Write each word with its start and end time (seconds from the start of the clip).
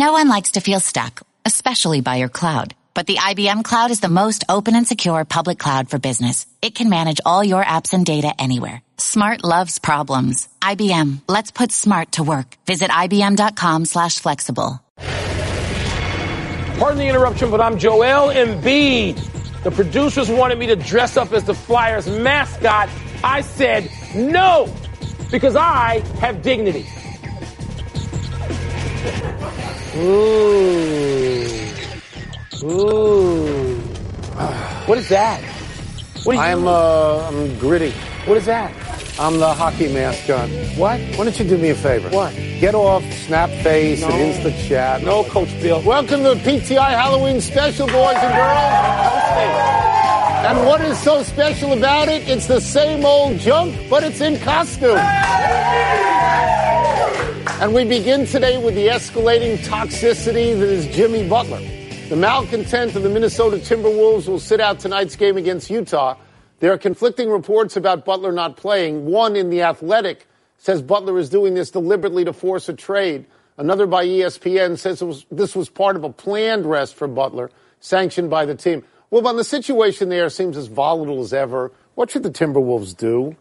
No 0.00 0.12
one 0.12 0.28
likes 0.28 0.52
to 0.52 0.62
feel 0.62 0.80
stuck, 0.80 1.20
especially 1.44 2.00
by 2.00 2.16
your 2.16 2.30
cloud. 2.30 2.74
But 2.94 3.06
the 3.06 3.16
IBM 3.16 3.62
Cloud 3.62 3.90
is 3.90 4.00
the 4.00 4.08
most 4.08 4.44
open 4.48 4.74
and 4.74 4.88
secure 4.88 5.26
public 5.26 5.58
cloud 5.58 5.90
for 5.90 5.98
business. 5.98 6.46
It 6.62 6.74
can 6.74 6.88
manage 6.88 7.20
all 7.26 7.44
your 7.44 7.62
apps 7.62 7.92
and 7.92 8.06
data 8.06 8.32
anywhere. 8.38 8.80
Smart 8.96 9.44
loves 9.44 9.78
problems. 9.78 10.48
IBM, 10.62 11.20
let's 11.28 11.50
put 11.50 11.70
smart 11.70 12.12
to 12.12 12.22
work. 12.22 12.56
Visit 12.64 12.90
IBM.com 12.90 13.84
slash 13.84 14.20
flexible. 14.20 14.80
Pardon 16.78 16.96
the 16.96 17.08
interruption, 17.08 17.50
but 17.50 17.60
I'm 17.60 17.76
Joel 17.78 18.32
Embiid. 18.32 19.62
The 19.64 19.70
producers 19.70 20.30
wanted 20.30 20.58
me 20.58 20.68
to 20.68 20.76
dress 20.76 21.18
up 21.18 21.30
as 21.34 21.44
the 21.44 21.52
Flyers 21.52 22.08
mascot. 22.08 22.88
I 23.22 23.42
said 23.42 23.90
no, 24.14 24.74
because 25.30 25.56
I 25.56 25.98
have 26.20 26.40
dignity. 26.40 26.86
Ooh. 29.96 31.46
Ooh. 32.62 33.74
What 34.86 34.98
is 34.98 35.08
that? 35.08 35.40
What 36.24 36.36
are 36.36 36.44
I'm 36.44 36.66
uh, 36.66 37.26
I'm 37.28 37.58
gritty. 37.58 37.90
what 38.26 38.36
is 38.36 38.46
that? 38.46 38.72
I'm 39.18 39.38
the 39.38 39.52
hockey 39.52 39.92
mascot. 39.92 40.48
What? 40.78 41.00
Why 41.00 41.24
don't 41.24 41.38
you 41.38 41.44
do 41.44 41.58
me 41.58 41.70
a 41.70 41.74
favor? 41.74 42.08
What? 42.10 42.32
Get 42.34 42.74
off 42.74 43.02
Snap 43.26 43.50
Face 43.62 44.00
No. 44.02 44.08
and 44.10 44.34
Insta 44.34 44.68
Chat. 44.68 45.02
No, 45.02 45.24
Coach 45.24 45.50
Bill. 45.60 45.82
Welcome 45.82 46.22
to 46.22 46.34
the 46.34 46.40
PTI 46.40 46.90
Halloween 46.90 47.40
special, 47.40 47.86
boys 47.88 48.16
and 48.16 48.34
girls. 48.34 49.26
And 50.46 50.66
what 50.66 50.80
is 50.82 50.98
so 51.00 51.22
special 51.22 51.72
about 51.72 52.08
it? 52.08 52.28
It's 52.28 52.46
the 52.46 52.60
same 52.60 53.04
old 53.04 53.38
junk, 53.38 53.74
but 53.90 54.02
it's 54.04 54.20
in 54.20 54.38
costume. 54.38 54.98
And 57.60 57.74
we 57.74 57.84
begin 57.84 58.24
today 58.24 58.56
with 58.56 58.74
the 58.74 58.86
escalating 58.86 59.58
toxicity 59.58 60.58
that 60.58 60.66
is 60.66 60.86
Jimmy 60.86 61.28
Butler. 61.28 61.60
The 62.08 62.16
malcontent 62.16 62.96
of 62.96 63.02
the 63.02 63.10
Minnesota 63.10 63.58
Timberwolves 63.58 64.26
will 64.26 64.38
sit 64.38 64.60
out 64.60 64.80
tonight's 64.80 65.14
game 65.14 65.36
against 65.36 65.68
Utah. 65.68 66.16
There 66.60 66.72
are 66.72 66.78
conflicting 66.78 67.28
reports 67.28 67.76
about 67.76 68.06
Butler 68.06 68.32
not 68.32 68.56
playing. 68.56 69.04
One 69.04 69.36
in 69.36 69.50
The 69.50 69.60
Athletic 69.60 70.26
says 70.56 70.80
Butler 70.80 71.18
is 71.18 71.28
doing 71.28 71.52
this 71.52 71.70
deliberately 71.70 72.24
to 72.24 72.32
force 72.32 72.66
a 72.70 72.72
trade. 72.72 73.26
Another 73.58 73.86
by 73.86 74.06
ESPN 74.06 74.78
says 74.78 75.02
was, 75.04 75.26
this 75.30 75.54
was 75.54 75.68
part 75.68 75.96
of 75.96 76.04
a 76.04 76.10
planned 76.10 76.64
rest 76.64 76.94
for 76.94 77.08
Butler, 77.08 77.50
sanctioned 77.80 78.30
by 78.30 78.46
the 78.46 78.54
team. 78.54 78.82
Well, 79.10 79.20
but 79.20 79.34
the 79.34 79.44
situation 79.44 80.08
there 80.08 80.30
seems 80.30 80.56
as 80.56 80.68
volatile 80.68 81.20
as 81.20 81.34
ever. 81.34 81.72
What 81.94 82.10
should 82.10 82.22
the 82.22 82.30
Timberwolves 82.30 82.96
do? 82.96 83.36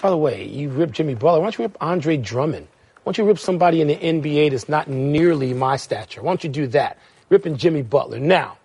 By 0.00 0.10
the 0.10 0.16
way, 0.16 0.46
you 0.46 0.68
ripped 0.68 0.92
Jimmy 0.92 1.16
Butler. 1.16 1.40
Why 1.40 1.46
don't 1.46 1.58
you 1.58 1.64
rip 1.64 1.76
Andre 1.80 2.16
Drummond? 2.16 2.68
Why 3.04 3.12
don't 3.12 3.18
you 3.18 3.24
rip 3.24 3.38
somebody 3.38 3.82
in 3.82 3.88
the 3.88 3.96
NBA 3.96 4.50
that's 4.50 4.68
not 4.68 4.88
nearly 4.88 5.52
my 5.52 5.76
stature? 5.76 6.22
Why 6.22 6.30
don't 6.30 6.42
you 6.42 6.50
do 6.50 6.66
that? 6.68 6.98
Ripping 7.28 7.58
Jimmy 7.58 7.82
Butler. 7.82 8.18
Now, 8.18 8.56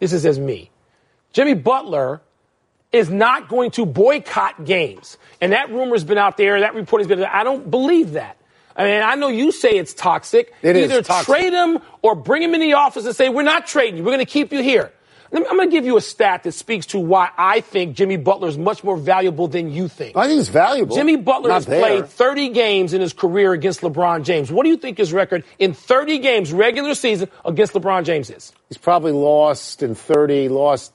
this 0.00 0.12
is 0.12 0.26
as 0.26 0.38
me. 0.38 0.70
Jimmy 1.32 1.54
Butler 1.54 2.20
is 2.92 3.08
not 3.08 3.48
going 3.48 3.70
to 3.72 3.86
boycott 3.86 4.66
games. 4.66 5.16
And 5.40 5.52
that 5.52 5.70
rumor's 5.70 6.04
been 6.04 6.18
out 6.18 6.36
there, 6.36 6.60
that 6.60 6.74
report 6.74 7.00
has 7.00 7.08
been 7.08 7.24
I 7.24 7.42
don't 7.42 7.70
believe 7.70 8.12
that. 8.12 8.36
I 8.76 8.84
mean, 8.84 9.02
I 9.02 9.14
know 9.14 9.28
you 9.28 9.50
say 9.52 9.70
it's 9.70 9.94
toxic. 9.94 10.52
It 10.60 10.76
is 10.76 10.90
Either 10.90 11.02
toxic. 11.02 11.34
trade 11.34 11.52
him 11.54 11.78
or 12.02 12.14
bring 12.14 12.42
him 12.42 12.52
in 12.54 12.60
the 12.60 12.74
office 12.74 13.06
and 13.06 13.16
say, 13.16 13.30
we're 13.30 13.42
not 13.42 13.66
trading 13.66 13.96
you. 13.96 14.04
We're 14.04 14.12
going 14.12 14.26
to 14.26 14.30
keep 14.30 14.52
you 14.52 14.62
here. 14.62 14.92
I'm 15.44 15.56
going 15.56 15.68
to 15.70 15.76
give 15.76 15.84
you 15.84 15.96
a 15.96 16.00
stat 16.00 16.44
that 16.44 16.52
speaks 16.52 16.86
to 16.86 16.98
why 16.98 17.30
I 17.36 17.60
think 17.60 17.96
Jimmy 17.96 18.16
Butler 18.16 18.48
is 18.48 18.56
much 18.56 18.82
more 18.84 18.96
valuable 18.96 19.48
than 19.48 19.72
you 19.72 19.88
think. 19.88 20.16
I 20.16 20.26
think 20.26 20.40
it's 20.40 20.48
valuable. 20.48 20.96
Jimmy 20.96 21.16
Butler 21.16 21.48
Not 21.48 21.54
has 21.56 21.66
there. 21.66 21.80
played 21.80 22.08
30 22.08 22.50
games 22.50 22.92
in 22.94 23.00
his 23.00 23.12
career 23.12 23.52
against 23.52 23.80
LeBron 23.80 24.24
James. 24.24 24.50
What 24.50 24.64
do 24.64 24.70
you 24.70 24.76
think 24.76 24.98
his 24.98 25.12
record 25.12 25.44
in 25.58 25.74
30 25.74 26.18
games 26.18 26.52
regular 26.52 26.94
season 26.94 27.28
against 27.44 27.72
LeBron 27.74 28.04
James 28.04 28.30
is? 28.30 28.52
He's 28.68 28.78
probably 28.78 29.12
lost 29.12 29.82
in 29.82 29.94
30, 29.94 30.48
lost 30.48 30.92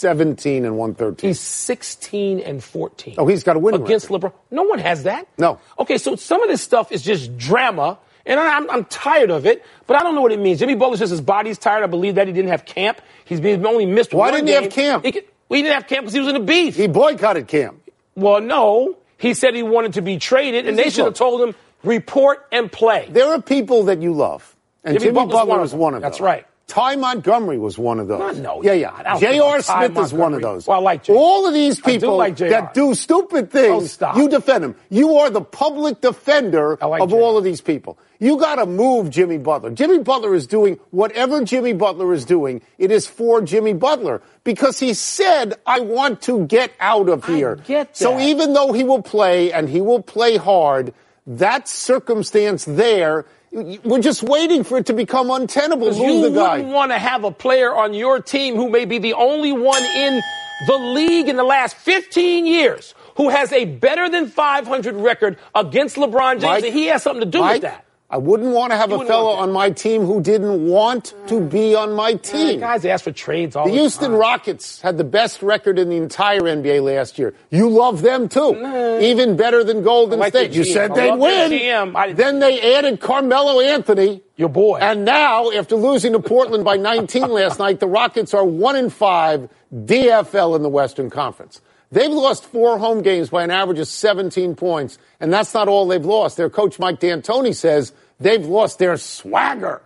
17 0.00 0.64
and 0.64 0.78
113. 0.78 1.28
He's 1.28 1.40
16 1.40 2.40
and 2.40 2.64
14. 2.64 3.16
Oh, 3.18 3.26
he's 3.26 3.44
got 3.44 3.56
a 3.56 3.58
win 3.58 3.74
against 3.74 4.08
record. 4.10 4.32
LeBron. 4.32 4.32
No 4.50 4.62
one 4.62 4.78
has 4.78 5.02
that. 5.02 5.28
No. 5.38 5.60
Okay, 5.78 5.98
so 5.98 6.16
some 6.16 6.42
of 6.42 6.48
this 6.48 6.62
stuff 6.62 6.90
is 6.90 7.02
just 7.02 7.36
drama, 7.36 7.98
and 8.26 8.38
I- 8.40 8.56
I'm, 8.56 8.70
I'm 8.70 8.84
tired 8.86 9.30
of 9.30 9.46
it. 9.46 9.64
But 9.86 9.96
I 9.96 10.02
don't 10.02 10.14
know 10.14 10.20
what 10.22 10.32
it 10.32 10.38
means. 10.38 10.58
Jimmy 10.60 10.74
Butler 10.74 10.96
says 10.96 11.10
his 11.10 11.20
body's 11.20 11.58
tired. 11.58 11.82
I 11.82 11.86
believe 11.86 12.14
that 12.16 12.26
he 12.26 12.32
didn't 12.32 12.50
have 12.50 12.64
camp. 12.64 13.00
He's 13.24 13.40
been 13.40 13.64
only 13.66 13.86
missed 13.86 14.12
Why 14.14 14.30
didn't 14.30 14.46
he 14.48 14.54
have 14.54 14.70
camp? 14.70 15.04
He, 15.04 15.12
well, 15.48 15.56
he 15.56 15.62
didn't 15.62 15.74
have 15.74 15.86
camp 15.88 16.02
because 16.02 16.14
he 16.14 16.20
was 16.20 16.28
in 16.28 16.36
a 16.36 16.40
beef. 16.40 16.76
He 16.76 16.86
boycotted 16.86 17.48
camp. 17.48 17.80
well, 18.14 18.40
no. 18.40 18.96
He 19.18 19.34
said 19.34 19.54
he 19.54 19.62
wanted 19.62 19.94
to 19.94 20.02
be 20.02 20.16
traded, 20.16 20.66
and 20.66 20.78
they 20.78 20.88
should 20.88 21.04
have 21.04 21.14
told 21.14 21.42
him 21.46 21.54
report 21.84 22.46
and 22.52 22.72
play. 22.72 23.06
There 23.10 23.28
are 23.34 23.42
people 23.42 23.84
that 23.84 24.00
you 24.00 24.14
love, 24.14 24.56
and 24.82 24.94
Jimmy 24.94 25.12
Jimmy, 25.12 25.26
Butler 25.26 25.44
one 25.44 25.60
of 25.60 25.70
them. 25.70 25.78
one 25.78 25.94
of 25.94 26.00
them. 26.00 26.10
That's 26.10 26.20
right. 26.20 26.46
Ty 26.70 26.96
Montgomery 26.96 27.58
was 27.58 27.76
one 27.76 27.98
of 27.98 28.06
those. 28.08 28.38
No, 28.38 28.60
no, 28.60 28.62
yeah, 28.62 28.72
yeah. 28.74 29.18
J.R. 29.18 29.60
Smith 29.60 29.98
is 29.98 30.12
one 30.12 30.34
of 30.34 30.40
those. 30.40 30.66
Well, 30.68 30.78
I 30.78 30.80
like 30.80 31.02
J.R. 31.04 31.18
All 31.18 31.46
of 31.48 31.52
these 31.52 31.80
I 31.80 31.82
do 31.82 31.92
people 31.92 32.16
like 32.16 32.36
that 32.36 32.74
do 32.74 32.94
stupid 32.94 33.46
Oh, 33.52 33.80
things, 33.80 33.92
stop. 33.92 34.16
you 34.16 34.28
defend 34.28 34.62
them. 34.64 34.76
You 34.88 35.16
are 35.18 35.30
the 35.30 35.40
public 35.42 36.00
defender 36.00 36.78
like 36.80 37.02
of 37.02 37.10
J.R. 37.10 37.20
all 37.20 37.36
of 37.36 37.44
these 37.44 37.60
people. 37.60 37.98
You 38.20 38.38
got 38.38 38.56
to 38.56 38.66
move 38.66 39.10
Jimmy 39.10 39.38
Butler. 39.38 39.70
Jimmy 39.70 39.98
Butler 39.98 40.34
is 40.34 40.46
doing 40.46 40.78
whatever 40.90 41.42
Jimmy 41.42 41.72
Butler 41.72 42.12
is 42.12 42.24
doing. 42.24 42.62
It 42.78 42.90
is 42.92 43.06
for 43.06 43.40
Jimmy 43.42 43.72
Butler 43.72 44.22
because 44.44 44.78
he 44.78 44.94
said, 44.94 45.54
"I 45.66 45.80
want 45.80 46.22
to 46.22 46.46
get 46.46 46.70
out 46.78 47.08
of 47.08 47.24
here." 47.26 47.58
I 47.60 47.66
here." 47.66 47.84
get 47.84 47.96
So 47.96 48.20
even 48.20 48.52
though 48.52 48.72
he 48.72 48.84
will 48.84 49.02
play 49.02 49.50
and 49.52 49.68
he 49.68 49.80
will 49.80 50.02
play 50.02 50.36
hard, 50.36 50.92
that 51.26 51.66
circumstance 51.68 52.64
there, 52.64 53.24
we're 53.52 54.00
just 54.00 54.22
waiting 54.22 54.62
for 54.64 54.78
it 54.78 54.86
to 54.86 54.92
become 54.92 55.30
untenable. 55.30 55.92
You 55.92 56.22
the 56.22 56.30
guy. 56.30 56.56
wouldn't 56.58 56.72
want 56.72 56.92
to 56.92 56.98
have 56.98 57.24
a 57.24 57.32
player 57.32 57.74
on 57.74 57.94
your 57.94 58.20
team 58.20 58.54
who 58.54 58.68
may 58.70 58.84
be 58.84 58.98
the 58.98 59.14
only 59.14 59.52
one 59.52 59.82
in 59.82 60.20
the 60.66 60.76
league 60.76 61.28
in 61.28 61.36
the 61.36 61.44
last 61.44 61.76
15 61.76 62.46
years 62.46 62.94
who 63.16 63.28
has 63.28 63.52
a 63.52 63.64
better 63.64 64.08
than 64.08 64.28
500 64.28 64.94
record 64.94 65.38
against 65.54 65.96
LeBron 65.96 66.34
James, 66.34 66.42
Mike, 66.44 66.64
and 66.64 66.72
he 66.72 66.86
has 66.86 67.02
something 67.02 67.24
to 67.24 67.30
do 67.30 67.40
Mike, 67.40 67.54
with 67.54 67.62
that. 67.62 67.84
I 68.12 68.16
wouldn't 68.18 68.50
want 68.52 68.72
to 68.72 68.76
have 68.76 68.90
You 68.90 69.02
a 69.02 69.06
fellow 69.06 69.30
on 69.30 69.52
my 69.52 69.70
team 69.70 70.02
who 70.04 70.20
didn't 70.20 70.66
want 70.66 71.14
to 71.28 71.40
be 71.40 71.76
on 71.76 71.94
my 71.94 72.14
team. 72.14 72.58
Guys 72.58 72.84
ask 72.84 73.04
for 73.04 73.12
trades 73.12 73.54
all 73.54 73.66
The 73.66 73.70
the, 73.70 73.78
Houston 73.78 74.10
time. 74.10 74.18
Rockets 74.18 74.80
had 74.80 74.98
the 74.98 75.04
best 75.04 75.42
record 75.42 75.78
in 75.78 75.90
the 75.90 75.96
entire 75.96 76.40
NBA 76.40 76.82
last 76.82 77.20
year. 77.20 77.34
You 77.50 77.68
love 77.68 78.02
them 78.02 78.28
too. 78.28 78.98
Even 79.00 79.36
better 79.36 79.62
than 79.62 79.84
Golden 79.84 80.18
like 80.18 80.32
State. 80.32 80.52
You 80.54 80.64
said 80.64 80.90
I 80.90 80.94
they'd 80.94 81.14
win. 81.16 81.96
I- 81.96 82.12
Then 82.12 82.40
they 82.40 82.74
added 82.74 82.98
Carmelo 83.00 83.60
Anthony. 83.60 84.22
Your 84.36 84.48
boy. 84.48 84.78
And 84.80 85.04
now, 85.04 85.50
after 85.52 85.76
losing 85.76 86.12
to 86.14 86.18
Portland 86.18 86.64
by 86.64 86.78
19 86.78 87.28
last 87.28 87.58
night, 87.60 87.78
the 87.78 87.86
Rockets 87.86 88.34
are 88.34 88.44
1 88.44 88.74
in 88.74 88.90
5 88.90 89.48
DFL 89.72 90.56
in 90.56 90.62
the 90.62 90.68
Western 90.68 91.10
Conference. 91.10 91.60
They've 91.92 92.10
lost 92.10 92.44
four 92.44 92.78
home 92.78 93.02
games 93.02 93.30
by 93.30 93.42
an 93.42 93.50
average 93.50 93.80
of 93.80 93.88
17 93.88 94.54
points, 94.54 94.98
and 95.18 95.32
that's 95.32 95.52
not 95.52 95.66
all 95.66 95.88
they've 95.88 96.04
lost. 96.04 96.36
Their 96.36 96.50
coach 96.50 96.78
Mike 96.78 97.00
D'Antoni 97.00 97.54
says 97.54 97.92
they've 98.20 98.46
lost 98.46 98.78
their 98.78 98.96
swagger. 98.96 99.82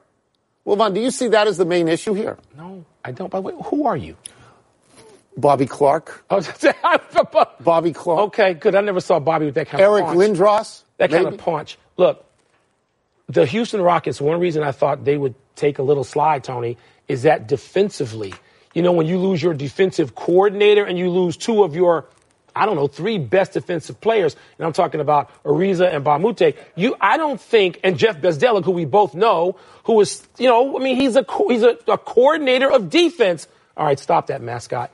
Well, 0.64 0.76
Von, 0.76 0.92
do 0.94 1.00
you 1.00 1.10
see 1.10 1.28
that 1.28 1.46
as 1.46 1.56
the 1.56 1.64
main 1.64 1.88
issue 1.88 2.14
here? 2.14 2.38
no, 2.56 2.84
I 3.04 3.12
don't. 3.12 3.30
By 3.30 3.38
the 3.38 3.42
way, 3.42 3.54
who 3.66 3.86
are 3.86 3.96
you? 3.96 4.16
Bobby 5.36 5.66
Clarke. 5.66 6.24
I 6.30 6.36
was 6.36 6.46
gonna 6.46 6.58
say, 6.58 6.74
Bobby 7.60 7.92
Clarke. 7.92 8.20
okay, 8.28 8.54
good. 8.54 8.74
I 8.74 8.80
never 8.80 9.00
saw 9.00 9.18
Bobby 9.18 9.46
with 9.46 9.54
that 9.56 9.68
kind 9.68 9.80
Eric 9.82 10.04
of 10.04 10.08
punch. 10.08 10.18
Eric 10.18 10.30
Lindros. 10.36 10.82
That 10.98 11.10
kind 11.10 11.26
of 11.26 11.38
punch. 11.38 11.78
Look, 11.96 12.24
the 13.28 13.46
Houston 13.46 13.82
Rockets, 13.82 14.20
one 14.20 14.38
reason 14.40 14.62
I 14.62 14.72
thought 14.72 15.04
they 15.04 15.16
would 15.16 15.34
take 15.56 15.78
a 15.78 15.82
little 15.82 16.04
slide, 16.04 16.44
Tony, 16.44 16.76
is 17.08 17.22
that 17.22 17.46
defensively, 17.46 18.32
you 18.74 18.82
know, 18.82 18.92
when 18.92 19.06
you 19.06 19.18
lose 19.18 19.42
your 19.42 19.54
defensive 19.54 20.14
coordinator 20.14 20.84
and 20.84 20.98
you 20.98 21.08
lose 21.10 21.36
two 21.36 21.64
of 21.64 21.74
your, 21.74 22.06
I 22.54 22.66
don't 22.66 22.76
know, 22.76 22.86
three 22.88 23.18
best 23.18 23.52
defensive 23.52 24.00
players, 24.00 24.36
and 24.58 24.66
I'm 24.66 24.72
talking 24.72 25.00
about 25.00 25.30
Ariza 25.44 25.92
and 25.94 26.04
Mbah 26.04 26.16
a 26.16 26.18
Moute, 26.18 26.56
you, 26.76 26.96
I 27.00 27.16
don't 27.16 27.40
think, 27.40 27.80
and 27.82 27.96
Jeff 27.98 28.18
Bzdelik, 28.20 28.64
who 28.64 28.72
we 28.72 28.84
both 28.84 29.14
know, 29.14 29.56
who 29.84 30.00
is, 30.00 30.26
you 30.38 30.48
know, 30.48 30.76
I 30.78 30.82
mean, 30.82 30.96
he's 30.96 31.16
a, 31.16 31.24
he's 31.48 31.62
a, 31.62 31.78
a 31.88 31.96
coordinator 31.98 32.70
of 32.70 32.90
defense. 32.90 33.48
All 33.76 33.86
right, 33.86 33.98
stop 33.98 34.26
that 34.28 34.42
mascot. 34.42 34.90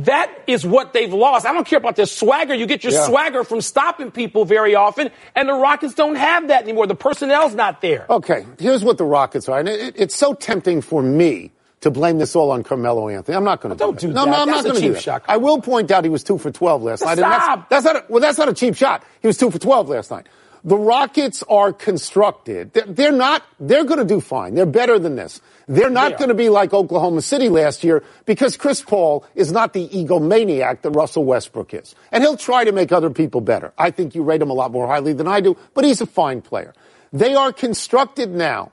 That 0.00 0.30
is 0.46 0.66
what 0.66 0.92
they've 0.92 1.12
lost. 1.12 1.46
I 1.46 1.54
don't 1.54 1.66
care 1.66 1.78
about 1.78 1.96
their 1.96 2.04
swagger. 2.04 2.52
You 2.54 2.66
get 2.66 2.84
your 2.84 2.92
Yeah. 2.92 3.06
swagger 3.06 3.44
from 3.44 3.62
stopping 3.62 4.10
people 4.10 4.44
very 4.44 4.74
often, 4.74 5.10
and 5.34 5.48
the 5.48 5.54
Rockets 5.54 5.94
don't 5.94 6.16
have 6.16 6.48
that 6.48 6.64
anymore. 6.64 6.86
The 6.86 6.94
personnel's 6.94 7.54
not 7.54 7.80
there. 7.80 8.04
Okay, 8.10 8.44
here's 8.58 8.84
what 8.84 8.98
the 8.98 9.06
Rockets 9.06 9.48
are, 9.48 9.58
and 9.58 9.68
it, 9.68 9.94
it's 9.96 10.14
so 10.14 10.34
tempting 10.34 10.82
for 10.82 11.02
me 11.02 11.50
to 11.82 11.90
blame 11.90 12.18
this 12.18 12.34
all 12.34 12.50
on 12.50 12.62
Carmelo 12.62 13.08
Anthony. 13.08 13.36
I'm 13.36 13.44
not 13.44 13.60
going 13.60 13.74
to 13.74 13.78
Don't 13.78 13.98
do 13.98 14.08
that. 14.08 14.14
No, 14.14 14.24
no, 14.24 14.32
I'm 14.32 14.46
That's 14.48 14.64
not 14.64 14.70
going 14.70 14.76
to 14.82 14.88
do 14.88 14.92
that. 14.94 15.02
shot. 15.02 15.24
I 15.28 15.36
will 15.36 15.60
point 15.60 15.90
out 15.90 16.04
he 16.04 16.10
was 16.10 16.24
two 16.24 16.38
for 16.38 16.50
12 16.50 16.82
last 16.82 17.04
night. 17.04 17.12
and 17.12 17.20
that's- 17.20 17.42
Stop. 17.44 17.68
That's, 17.68 17.84
not. 17.84 17.96
A, 17.96 18.04
well, 18.08 18.20
that's 18.20 18.38
not 18.38 18.48
a 18.48 18.54
cheap 18.54 18.74
shot. 18.76 19.04
He 19.20 19.26
was 19.26 19.36
two 19.36 19.50
for 19.50 19.58
12 19.58 19.88
last 19.90 20.10
night. 20.10 20.26
The 20.64 20.76
Rockets 20.76 21.44
are 21.48 21.72
constructed. 21.72 22.72
They're, 22.72 22.86
they're 22.86 23.12
not. 23.12 23.44
They're 23.60 23.84
going 23.84 24.00
to 24.00 24.04
do 24.04 24.20
fine. 24.20 24.54
They're 24.54 24.66
better 24.66 24.98
than 24.98 25.14
this. 25.14 25.40
They're 25.68 25.90
not 25.90 26.12
They 26.12 26.16
going 26.18 26.28
to 26.30 26.34
be 26.34 26.48
like 26.48 26.72
Oklahoma 26.72 27.22
City 27.22 27.48
last 27.48 27.84
year 27.84 28.02
because 28.24 28.56
Chris 28.56 28.82
Paul 28.82 29.24
is 29.36 29.52
not 29.52 29.74
the 29.74 29.86
egomaniac 29.88 30.82
that 30.82 30.90
Russell 30.90 31.24
Westbrook 31.24 31.72
is, 31.74 31.94
and 32.10 32.22
he'll 32.24 32.36
try 32.36 32.64
to 32.64 32.72
make 32.72 32.90
other 32.90 33.10
people 33.10 33.40
better. 33.40 33.72
I 33.78 33.90
think 33.92 34.14
you 34.16 34.22
rate 34.24 34.42
him 34.42 34.50
a 34.50 34.54
lot 34.54 34.72
more 34.72 34.86
highly 34.88 35.12
than 35.12 35.28
I 35.28 35.40
do, 35.40 35.56
but 35.74 35.84
he's 35.84 36.00
a 36.00 36.06
fine 36.06 36.40
player. 36.40 36.72
They 37.12 37.34
are 37.36 37.52
constructed 37.52 38.30
now 38.30 38.72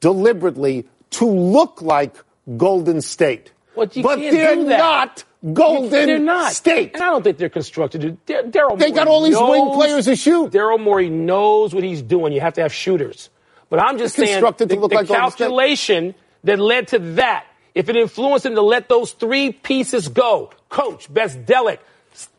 deliberately 0.00 0.86
to 1.10 1.26
look 1.26 1.82
like 1.82 2.14
Golden 2.56 3.00
State. 3.00 3.52
But 3.74 3.96
you 3.96 4.02
but 4.02 4.18
they're 4.18 4.56
not 4.56 5.24
Golden 5.52 5.90
They're 5.90 6.18
not. 6.18 6.52
State. 6.52 6.92
And 6.94 7.02
I 7.02 7.06
don't 7.06 7.24
think 7.24 7.36
they're 7.38 7.48
constructed. 7.48 8.00
to- 8.02 8.10
Dar- 8.10 8.42
Daryl 8.44 8.78
They 8.78 8.86
Morey 8.86 8.90
got 8.92 9.08
all 9.08 9.22
these 9.22 9.34
knows, 9.34 9.50
wing 9.50 9.70
players 9.74 10.04
to 10.04 10.14
shoot. 10.14 10.52
Daryl 10.52 10.80
Morey 10.80 11.10
knows 11.10 11.74
what 11.74 11.82
he's 11.82 12.00
doing. 12.00 12.32
You 12.32 12.40
have 12.40 12.54
to 12.54 12.62
have 12.62 12.72
shooters. 12.72 13.28
But 13.68 13.80
I'm 13.80 13.98
just 13.98 14.16
They're 14.16 14.26
saying 14.26 14.36
constructed 14.36 14.68
to 14.68 14.78
look 14.78 14.90
the 14.90 14.98
like 14.98 15.08
calculation 15.08 16.14
that 16.44 16.58
led 16.60 16.88
to 16.88 16.98
that, 17.16 17.46
if 17.74 17.88
it 17.88 17.96
influenced 17.96 18.46
him 18.46 18.54
to 18.54 18.62
let 18.62 18.88
those 18.88 19.12
three 19.12 19.50
pieces 19.52 20.08
go, 20.08 20.50
coach, 20.68 21.12
Bzdelik, 21.12 21.78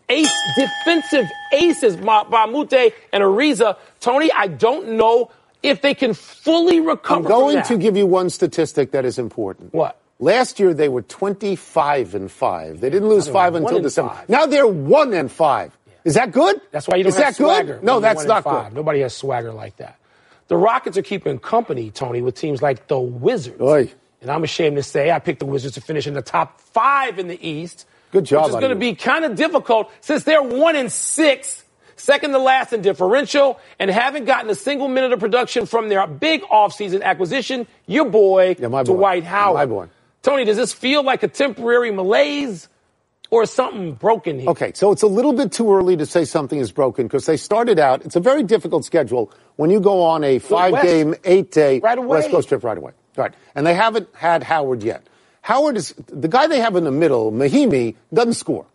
ace, 0.08 0.32
defensive 0.56 1.26
aces, 1.52 1.98
Mbah 1.98 2.28
a 2.32 2.48
Moute 2.48 2.94
and 3.12 3.24
Ariza, 3.24 3.78
Tony, 4.00 4.32
I 4.32 4.48
don't 4.48 4.90
know 4.92 5.32
if 5.64 5.82
they 5.82 5.96
can 5.96 6.14
fully 6.14 6.80
recover 6.80 7.22
I'm 7.22 7.24
going 7.24 7.64
from 7.64 7.78
to 7.78 7.82
give 7.82 7.98
you 7.98 8.06
one 8.06 8.30
statistic 8.30 8.92
that 8.92 9.06
is 9.06 9.18
important. 9.18 9.74
What? 9.74 9.98
Last 10.20 10.60
year 10.60 10.74
they 10.74 10.90
were 10.90 11.02
25 11.02 12.16
and 12.16 12.32
5. 12.32 12.80
They 12.80 12.90
didn't 12.90 13.10
lose 13.10 13.28
5 13.28 13.54
one 13.54 13.64
until 13.64 13.80
December. 13.82 14.14
five. 14.14 14.30
Now 14.30 14.46
they're 14.46 14.68
1 14.68 15.14
and 15.14 15.32
5. 15.32 15.78
Is 16.06 16.16
that 16.16 16.32
good? 16.32 16.62
That's 16.72 16.88
why 16.88 16.98
you 16.98 17.04
don't 17.04 17.10
Is 17.10 17.16
have 17.16 17.36
that 17.36 17.38
good? 17.38 17.56
swagger. 17.56 17.80
No, 17.82 18.00
that's 18.00 18.26
not 18.26 18.44
good. 18.44 18.74
Nobody 18.74 19.00
has 19.02 19.16
swagger 19.16 19.52
like 19.54 19.78
that. 19.78 19.98
The 20.50 20.58
Rockets 20.58 20.98
are 20.98 21.02
keeping 21.02 21.40
company, 21.40 21.90
Tony, 21.92 22.22
with 22.22 22.36
teams 22.36 22.62
like 22.62 22.88
the 22.88 23.00
Wizards. 23.00 23.62
Oy. 23.62 23.92
And 24.22 24.30
I'm 24.30 24.44
ashamed 24.44 24.76
to 24.78 24.84
say 24.84 25.12
I 25.12 25.20
picked 25.20 25.40
the 25.40 25.46
Wizards 25.46 25.76
to 25.76 25.82
finish 25.82 26.08
in 26.08 26.14
the 26.14 26.22
top 26.22 26.62
five 26.62 27.20
in 27.20 27.28
the 27.28 27.48
East. 27.48 27.86
Good 28.12 28.26
job 28.26 28.46
Which 28.46 28.50
is 28.54 28.60
going 28.60 28.70
to 28.70 28.76
be 28.76 28.96
kind 28.96 29.26
of 29.26 29.36
difficult 29.36 29.92
since 30.02 30.24
they're 30.24 30.44
one 30.44 30.76
and 30.76 30.92
six, 30.92 31.63
second 31.96 32.32
to 32.32 32.40
last 32.40 32.74
in 32.74 32.82
differential, 32.82 33.60
and 33.80 33.90
haven't 33.90 34.26
gotten 34.26 34.50
a 34.50 34.56
single 34.56 34.88
minute 34.88 35.14
of 35.14 35.20
production 35.20 35.66
from 35.66 35.90
their 35.90 36.06
big 36.08 36.42
offseason 36.44 37.02
acquisition, 37.02 37.68
your 37.88 38.06
boy, 38.10 38.56
Yeah, 38.60 38.68
my 38.68 38.84
boy. 38.84 38.94
Dwight 38.96 39.24
Howard. 39.24 39.56
My 39.56 39.66
boy. 39.66 39.88
Tony, 40.22 40.46
does 40.46 40.58
this 40.58 40.72
feel 40.74 41.04
like 41.04 41.24
a 41.24 41.28
temporary 41.28 41.92
malaise 41.92 42.70
or 43.30 43.46
something 43.46 43.94
broken 43.94 44.40
here? 44.40 44.50
Okay, 44.50 44.72
so 44.74 44.92
it's 44.92 45.02
a 45.02 45.08
little 45.08 45.34
bit 45.34 45.52
too 45.52 45.74
early 45.74 45.98
to 45.98 46.06
say 46.06 46.24
something 46.24 46.60
is 46.60 46.72
broken 46.72 47.08
because 47.08 47.26
they 47.26 47.36
started 47.38 47.78
out, 47.80 48.06
it's 48.06 48.16
a 48.16 48.20
very 48.22 48.44
difficult 48.44 48.86
schedule 48.86 49.32
when 49.58 49.70
you 49.70 49.80
go 49.80 50.02
on 50.02 50.24
a 50.24 50.40
five 50.40 50.82
game, 50.82 51.14
eight 51.26 51.52
day 51.52 51.80
Right. 51.80 52.02
West 52.02 52.30
Coast 52.32 52.48
trip 52.50 52.64
right 52.64 52.78
away. 52.78 52.94
Right. 53.16 53.34
And 53.54 53.68
they 53.68 53.74
haven't 53.74 54.08
had 54.16 54.44
Howard 54.44 54.82
yet. 54.82 55.04
Howard 55.42 55.76
is 55.76 55.94
the 56.08 56.30
guy 56.30 56.48
they 56.48 56.60
have 56.62 56.76
in 56.78 56.86
the 56.86 56.92
middle, 56.92 57.32
Mahinmi, 57.32 57.96
doesn't 58.14 58.34
score. 58.36 58.66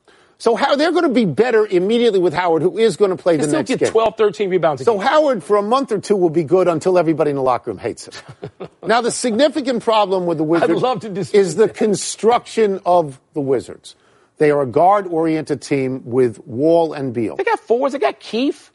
So 0.40 0.54
how 0.54 0.76
they're 0.76 0.92
going 0.92 1.02
to 1.02 1.08
be 1.08 1.24
better 1.24 1.66
immediately 1.66 2.20
with 2.20 2.32
Howard, 2.32 2.62
who 2.62 2.78
is 2.78 2.96
going 2.96 3.10
to 3.10 3.16
play 3.16 3.36
the 3.36 3.42
still 3.42 3.54
next 3.58 3.68
get 3.70 3.80
game. 3.80 3.90
12, 3.90 4.16
13 4.16 4.50
rebounds 4.50 4.84
So. 4.84 4.96
Howard, 4.98 5.42
for 5.42 5.56
a 5.56 5.62
month 5.62 5.90
or 5.90 5.98
two, 5.98 6.14
will 6.14 6.30
be 6.30 6.44
good 6.44 6.68
until 6.68 6.96
everybody 6.96 7.30
in 7.30 7.36
the 7.36 7.42
locker 7.42 7.70
room 7.72 7.78
hates 7.78 8.06
him. 8.06 8.68
now, 8.86 9.00
the 9.00 9.10
significant 9.10 9.82
problem 9.82 10.26
with 10.26 10.38
the 10.38 10.44
Wizards 10.44 10.80
love 10.80 11.00
to 11.00 11.08
dispute 11.08 11.40
is 11.40 11.56
the 11.56 11.68
construction 11.68 12.80
of 12.86 13.20
the 13.34 13.40
Wizards. 13.40 13.96
They 14.36 14.52
are 14.52 14.62
a 14.62 14.66
guard-oriented 14.66 15.60
team 15.60 16.02
with 16.04 16.38
Wall 16.46 16.92
and 16.92 17.12
Beal. 17.12 17.34
They 17.34 17.42
got 17.42 17.58
forwards. 17.58 17.92
They 17.92 17.98
got 17.98 18.20
Keith. 18.20 18.70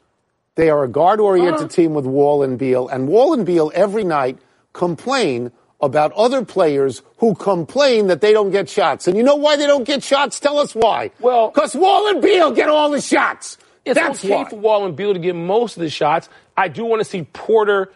They 0.56 0.68
are 0.68 0.84
a 0.84 0.88
guard-oriented 0.88 1.54
Uh-huh. 1.60 1.68
team 1.68 1.94
with 1.94 2.04
Wall 2.04 2.42
and 2.42 2.58
Beal, 2.58 2.86
and 2.88 3.08
Wall 3.08 3.32
and 3.32 3.46
Beal 3.46 3.72
every 3.74 4.04
night 4.04 4.36
complain 4.74 5.50
about 5.84 6.12
other 6.12 6.44
players 6.44 7.02
who 7.18 7.34
complain 7.34 8.08
that 8.08 8.20
they 8.20 8.32
don't 8.32 8.50
get 8.50 8.68
shots. 8.68 9.06
And 9.08 9.16
you 9.16 9.22
know 9.22 9.36
why 9.36 9.56
they 9.56 9.66
don't 9.66 9.84
get 9.84 10.02
shots? 10.02 10.40
Tell 10.40 10.58
us 10.58 10.74
why. 10.74 11.10
Well- 11.20 11.50
because 11.50 11.74
Wall 11.74 12.08
and 12.08 12.20
Beal 12.22 12.50
get 12.52 12.68
all 12.68 12.90
the 12.90 13.00
shots. 13.00 13.58
It's 13.84 13.94
That's 14.00 14.24
okay 14.24 14.34
why. 14.44 14.48
for 14.48 14.56
Wall 14.56 14.86
and 14.86 14.96
Beal 14.96 15.12
to 15.12 15.18
get 15.18 15.34
most 15.36 15.76
of 15.76 15.82
the 15.82 15.90
shots. 15.90 16.28
I 16.56 16.68
do 16.68 16.84
want 16.84 17.00
to 17.00 17.04
see 17.04 17.22
Porter 17.22 17.92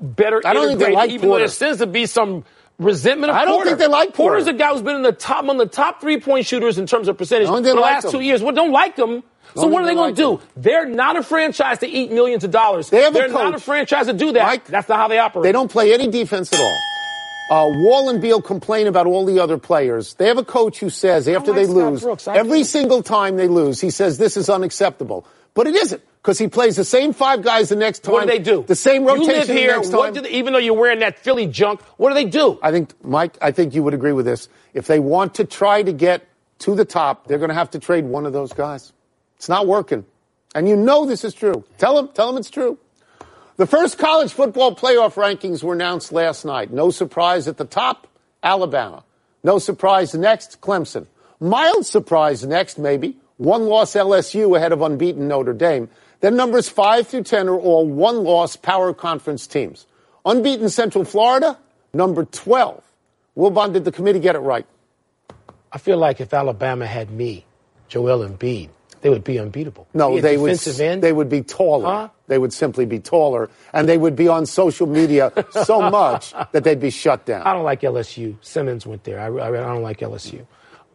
better 0.00 0.40
I 0.44 0.52
don't 0.52 0.68
think 0.68 0.78
they 0.80 0.92
like 0.92 1.10
even 1.10 1.28
though 1.30 1.38
there 1.38 1.48
seems 1.48 1.78
to 1.78 1.86
be 1.86 2.06
some 2.06 2.44
resentment 2.78 3.30
of 3.30 3.36
I 3.36 3.44
don't 3.44 3.54
Porter. 3.54 3.70
think 3.70 3.78
they 3.80 3.86
like 3.88 4.12
Porter. 4.14 4.34
Porter's 4.36 4.46
a 4.46 4.52
guy 4.52 4.70
who's 4.72 4.82
been 4.82 4.96
in 4.96 5.02
the 5.02 5.12
top 5.12 5.42
among 5.42 5.56
the 5.56 5.66
top 5.66 6.00
three 6.00 6.20
point 6.20 6.46
shooters 6.46 6.78
in 6.78 6.86
terms 6.86 7.08
of 7.08 7.16
percentage 7.18 7.48
for 7.48 7.60
the 7.60 7.74
like 7.74 7.82
last 7.82 8.04
him. 8.06 8.10
two 8.12 8.20
years. 8.20 8.42
Well, 8.42 8.54
don't 8.54 8.72
like 8.72 8.96
him. 8.96 9.22
So 9.54 9.62
Don't 9.62 9.72
what 9.72 9.82
are 9.84 9.86
they 9.86 9.94
going 9.94 10.08
like 10.10 10.16
to 10.16 10.38
do? 10.38 10.40
They're 10.56 10.84
not 10.84 11.16
a 11.16 11.22
franchise 11.22 11.78
to 11.78 11.86
eat 11.88 12.12
millions 12.12 12.44
of 12.44 12.50
dollars. 12.50 12.90
They 12.90 13.02
have 13.02 13.14
They're 13.14 13.28
not 13.28 13.54
a 13.54 13.58
franchise 13.58 14.06
to 14.06 14.12
do 14.12 14.32
that. 14.32 14.46
Mike, 14.46 14.66
That's 14.66 14.88
not 14.88 14.98
how 14.98 15.08
they 15.08 15.18
operate. 15.18 15.44
They 15.44 15.52
don't 15.52 15.70
play 15.70 15.94
any 15.94 16.08
defense 16.08 16.52
at 16.52 16.60
all. 16.60 16.78
Uh, 17.48 17.70
Wall 17.72 18.08
and 18.08 18.20
Beal 18.20 18.42
complain 18.42 18.86
about 18.88 19.06
all 19.06 19.24
the 19.24 19.38
other 19.38 19.56
players. 19.56 20.14
They 20.14 20.26
have 20.26 20.38
a 20.38 20.44
coach 20.44 20.80
who 20.80 20.90
says 20.90 21.28
after 21.28 21.52
like 21.52 21.60
they 21.60 21.64
Scott 21.64 21.76
lose, 21.76 22.02
Brooks. 22.02 22.28
Every 22.28 22.60
do. 22.60 22.64
single 22.64 23.02
time 23.02 23.36
they 23.36 23.46
lose, 23.46 23.80
he 23.80 23.90
says 23.90 24.18
this 24.18 24.36
is 24.36 24.50
unacceptable. 24.50 25.26
But 25.54 25.68
it 25.68 25.74
isn't 25.74 26.02
because 26.22 26.38
he 26.38 26.48
plays 26.48 26.76
the 26.76 26.84
same 26.84 27.12
five 27.12 27.42
guys 27.42 27.68
the 27.68 27.76
next 27.76 28.00
time. 28.00 28.12
What 28.12 28.22
do 28.22 28.26
they 28.26 28.40
do? 28.40 28.64
The 28.66 28.74
same 28.74 29.04
rotation 29.04 29.30
You 29.30 29.36
live 29.38 29.48
here. 29.48 29.80
What 29.80 30.12
do 30.12 30.20
they, 30.22 30.30
even 30.30 30.52
though 30.52 30.58
you're 30.58 30.74
wearing 30.74 30.98
that 30.98 31.20
Philly 31.20 31.46
junk, 31.46 31.80
what 31.96 32.10
do 32.10 32.14
they 32.14 32.24
do? 32.24 32.58
I 32.62 32.72
think, 32.72 32.92
Mike, 33.02 33.38
I 33.40 33.52
think 33.52 33.74
you 33.74 33.82
would 33.84 33.94
agree 33.94 34.12
with 34.12 34.26
this. 34.26 34.48
If 34.74 34.86
they 34.86 34.98
want 34.98 35.36
to 35.36 35.44
try 35.44 35.82
to 35.82 35.92
get 35.92 36.28
to 36.58 36.74
the 36.74 36.84
top, 36.84 37.26
they're 37.26 37.38
going 37.38 37.50
to 37.50 37.54
have 37.54 37.70
to 37.70 37.78
trade 37.78 38.04
one 38.04 38.26
of 38.26 38.32
those 38.32 38.52
guys. 38.52 38.92
It's 39.36 39.48
not 39.48 39.66
working. 39.66 40.04
And 40.54 40.68
you 40.68 40.76
know 40.76 41.06
this 41.06 41.24
is 41.24 41.32
true. 41.32 41.64
Tell 41.78 41.94
them, 41.94 42.08
tell 42.12 42.26
them 42.26 42.38
it's 42.38 42.50
true. 42.50 42.78
The 43.56 43.66
first 43.66 43.96
college 43.96 44.34
football 44.34 44.76
playoff 44.76 45.14
rankings 45.14 45.62
were 45.62 45.72
announced 45.72 46.12
last 46.12 46.44
night. 46.44 46.70
No 46.70 46.90
surprise 46.90 47.48
at 47.48 47.56
the 47.56 47.64
top, 47.64 48.06
Alabama. 48.42 49.02
No 49.42 49.58
surprise 49.58 50.14
next, 50.14 50.60
Clemson. 50.60 51.06
Mild 51.40 51.86
surprise 51.86 52.44
next, 52.44 52.78
maybe. 52.78 53.16
One 53.38 53.64
loss 53.64 53.94
LSU 53.94 54.54
ahead 54.56 54.72
of 54.72 54.82
unbeaten 54.82 55.26
Notre 55.28 55.54
Dame. 55.54 55.88
Then 56.20 56.36
numbers 56.36 56.68
5 56.68 57.06
through 57.08 57.22
10 57.22 57.48
are 57.48 57.58
all 57.58 57.86
one 57.86 58.24
loss 58.24 58.56
power 58.56 58.92
conference 58.92 59.46
teams. 59.46 59.86
Unbeaten 60.26 60.68
Central 60.68 61.04
Florida, 61.04 61.58
number 61.94 62.26
12. 62.26 62.82
Wilbon, 63.38 63.72
did 63.72 63.86
the 63.86 63.92
committee 63.92 64.18
get 64.18 64.34
it 64.34 64.40
right? 64.40 64.66
I 65.72 65.78
feel 65.78 65.96
like 65.96 66.20
if 66.20 66.34
Alabama 66.34 66.86
had 66.86 67.10
me, 67.10 67.46
Joel 67.88 68.26
Embiid, 68.28 68.68
they 69.06 69.10
would 69.10 69.22
be 69.22 69.38
unbeatable. 69.38 69.86
No, 69.94 70.16
Be 70.16 70.20
they 70.20 70.36
would, 70.36 70.80
end. 70.80 71.00
they 71.00 71.12
would 71.12 71.28
be 71.28 71.40
taller. 71.40 71.86
Huh? 71.86 72.08
They 72.26 72.38
would 72.38 72.52
simply 72.52 72.86
be 72.86 72.98
taller, 72.98 73.48
and 73.72 73.88
they 73.88 73.98
would 73.98 74.16
be 74.16 74.26
on 74.26 74.46
social 74.46 74.88
media 74.88 75.32
so 75.64 75.80
much 75.90 76.32
that 76.50 76.64
they'd 76.64 76.80
be 76.80 76.90
shut 76.90 77.24
down. 77.24 77.42
I 77.42 77.52
don't 77.52 77.62
like 77.62 77.82
LSU. 77.82 78.34
Simmons 78.40 78.84
went 78.84 79.04
there. 79.04 79.20
I, 79.20 79.26
I, 79.26 79.48
I 79.48 79.72
don't 79.72 79.82
like 79.84 80.00
LSU. 80.00 80.44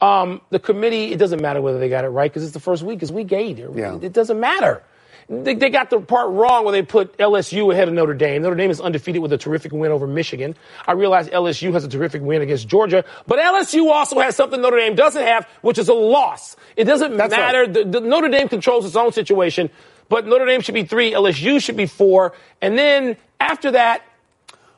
Um, 0.02 0.42
the 0.50 0.60
committee, 0.60 1.14
it 1.14 1.20
doesn't 1.20 1.42
matter 1.42 1.62
whether 1.62 1.80
they 1.80 1.88
got 1.88 2.04
it 2.04 2.10
right 2.10 2.30
because 2.30 2.44
it's 2.44 2.52
the 2.52 2.60
first 2.60 2.84
week. 2.84 3.02
It's 3.02 3.14
week 3.14 3.32
eight. 3.32 3.60
Yeah. 3.60 3.98
It 4.02 4.12
doesn't 4.12 4.42
matter. 4.42 4.84
They, 5.32 5.56
they 5.56 5.70
got 5.70 5.90
the 5.90 6.02
part 6.02 6.30
wrong 6.32 6.66
when 6.66 6.74
they 6.74 6.82
put 6.82 7.18
LSU 7.18 7.72
ahead 7.72 7.88
of 7.88 7.94
Notre 7.94 8.14
Dame. 8.14 8.42
Notre 8.42 8.56
Dame 8.56 8.70
is 8.70 8.82
undefeated 8.82 9.22
with 9.22 9.32
a 9.32 9.38
terrific 9.38 9.72
win 9.72 9.92
over 9.92 10.06
Michigan. 10.06 10.56
I 10.86 10.92
realize 10.92 11.30
LSU 11.30 11.72
has 11.72 11.86
a 11.86 11.88
terrific 11.88 12.22
win 12.22 12.42
against 12.42 12.68
Georgia, 12.68 13.06
but 13.28 13.40
LSU 13.40 13.90
also 13.90 14.20
has 14.20 14.36
something 14.36 14.62
Notre 14.62 14.78
Dame 14.78 14.94
doesn't 14.96 15.24
have, 15.24 15.48
which 15.62 15.78
is 15.78 15.88
a 15.88 15.94
loss. 15.94 16.58
It 16.76 16.84
doesn't 16.84 17.16
That's 17.16 17.32
matter. 17.32 17.62
right. 17.62 17.74
The, 17.74 17.84
the 17.86 18.02
Notre 18.02 18.28
Dame 18.28 18.50
controls 18.50 18.86
its 18.86 18.98
own 18.98 19.14
situation, 19.14 19.70
but 20.10 20.28
Notre 20.28 20.46
Dame 20.46 20.60
should 20.60 20.76
be 20.76 20.84
three, 20.84 21.14
LSU 21.14 21.62
should 21.64 21.78
be 21.78 21.86
four, 21.86 22.34
and 22.62 22.78
then 22.78 23.16
after 23.40 23.72
that, 23.72 24.02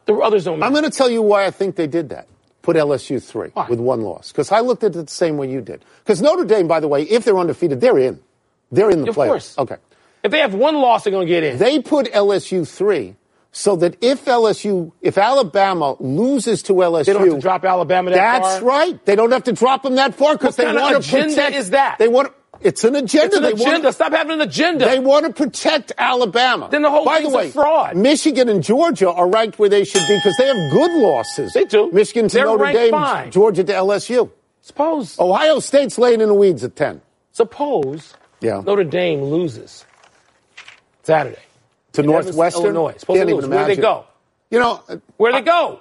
the 0.05 0.13
others 0.15 0.43
don't 0.43 0.59
matter. 0.59 0.67
I'm 0.67 0.73
going 0.73 0.89
to 0.89 0.95
tell 0.95 1.09
you 1.09 1.23
why 1.23 1.45
I 1.45 1.51
think 1.51 1.75
they 1.77 1.87
did 1.87 2.09
that. 2.09 2.27
Put 2.61 2.75
LSU 2.77 3.21
three 3.21 3.49
with 3.69 3.79
one 3.79 4.01
loss 4.01 4.31
because 4.31 4.51
I 4.51 4.59
looked 4.61 4.83
at 4.83 4.95
it 4.95 5.07
the 5.07 5.11
same 5.11 5.35
way 5.37 5.49
you 5.51 5.61
did. 5.61 5.83
Because 6.03 6.21
Notre 6.21 6.45
Dame, 6.45 6.67
by 6.67 6.79
the 6.79 6.87
way, 6.87 7.01
if 7.03 7.25
they're 7.25 7.37
undefeated, 7.37 7.81
they're 7.81 7.97
in. 7.97 8.21
They're 8.71 8.89
in 8.89 9.01
the 9.01 9.09
Of 9.09 9.15
playoffs. 9.15 9.27
course. 9.27 9.57
Okay. 9.57 9.75
If 10.23 10.31
they 10.31 10.39
have 10.39 10.53
one 10.53 10.75
loss, 10.75 11.03
they're 11.03 11.11
going 11.11 11.27
to 11.27 11.31
get 11.33 11.43
in. 11.43 11.57
They 11.57 11.79
put 11.81 12.07
LSU 12.13 12.67
three 12.67 13.15
so 13.51 13.75
that 13.75 13.97
if 14.01 14.25
LSU, 14.25 14.91
if 15.01 15.17
Alabama 15.17 15.95
loses 15.99 16.63
to 16.63 16.73
LSU, 16.73 17.05
They 17.05 17.13
don't 17.13 17.25
have 17.27 17.35
to 17.35 17.41
drop 17.41 17.65
Alabama 17.65 18.11
that 18.11 18.39
That's 18.41 18.59
far. 18.59 18.67
right. 18.67 19.05
They 19.05 19.15
don't 19.15 19.31
have 19.31 19.43
to 19.43 19.51
drop 19.53 19.83
them 19.83 19.95
that 19.95 20.15
far 20.15 20.35
because 20.35 20.55
they 20.55 20.65
want 20.65 20.91
to 20.93 20.97
agenda 20.99 21.35
protect. 21.35 21.55
is 21.57 21.69
that? 21.71 21.97
They 21.99 22.07
want. 22.07 22.31
It's 22.61 22.83
an 22.85 22.95
agenda. 22.95 23.25
It's 23.25 23.35
an 23.35 23.43
they 23.43 23.51
agenda. 23.51 23.81
Want, 23.87 23.95
Stop 23.95 24.13
having 24.13 24.33
an 24.35 24.41
agenda. 24.41 24.85
they 24.85 24.99
want 24.99 25.25
to 25.25 25.33
protect 25.33 25.91
Alabama. 25.97 26.69
Then 26.71 26.81
the 26.83 26.89
whole 26.89 27.03
By 27.03 27.19
the 27.21 27.27
way, 27.29 27.51
fraud. 27.51 27.97
Michigan 27.97 28.47
and 28.47 28.63
Georgia 28.63 29.11
are 29.11 29.27
ranked 29.27 29.59
where 29.59 29.67
they 29.69 29.83
should 29.83 30.07
be 30.07 30.15
because 30.15 30.35
they 30.37 30.47
have 30.47 30.71
good 30.71 30.91
losses. 31.01 31.51
They 31.51 31.65
do. 31.65 31.91
Michigan 31.91 32.29
to 32.29 32.37
They're 32.37 32.45
Notre 32.45 32.71
Dame, 32.71 32.91
fine. 32.91 33.31
Georgia 33.31 33.65
to 33.65 33.73
LSU. 33.73 34.31
suppose, 34.61 35.19
Ohio 35.19 35.59
State's 35.59 35.97
laying 35.97 36.21
in 36.21 36.29
the 36.29 36.33
weeds 36.33 36.63
at 36.63 36.75
ten 36.77 37.01
suppose 37.33 38.13
Yeah. 38.39 38.61
Notre 38.65 38.83
Dame 38.85 39.21
loses 39.23 39.85
Saturday. 41.03 41.39
to 41.93 42.01
In 42.01 42.07
Northwestern. 42.07 42.63
Illinois. 42.63 42.95
Supposed 42.97 43.17
Can't 43.19 43.29
even 43.29 43.41
lose. 43.41 43.49
Where 43.49 43.65
they 43.67 43.75
go? 43.75 44.05
You 44.49 44.59
know, 44.59 44.81
Where 45.17 45.31
they 45.31 45.41
go? 45.41 45.79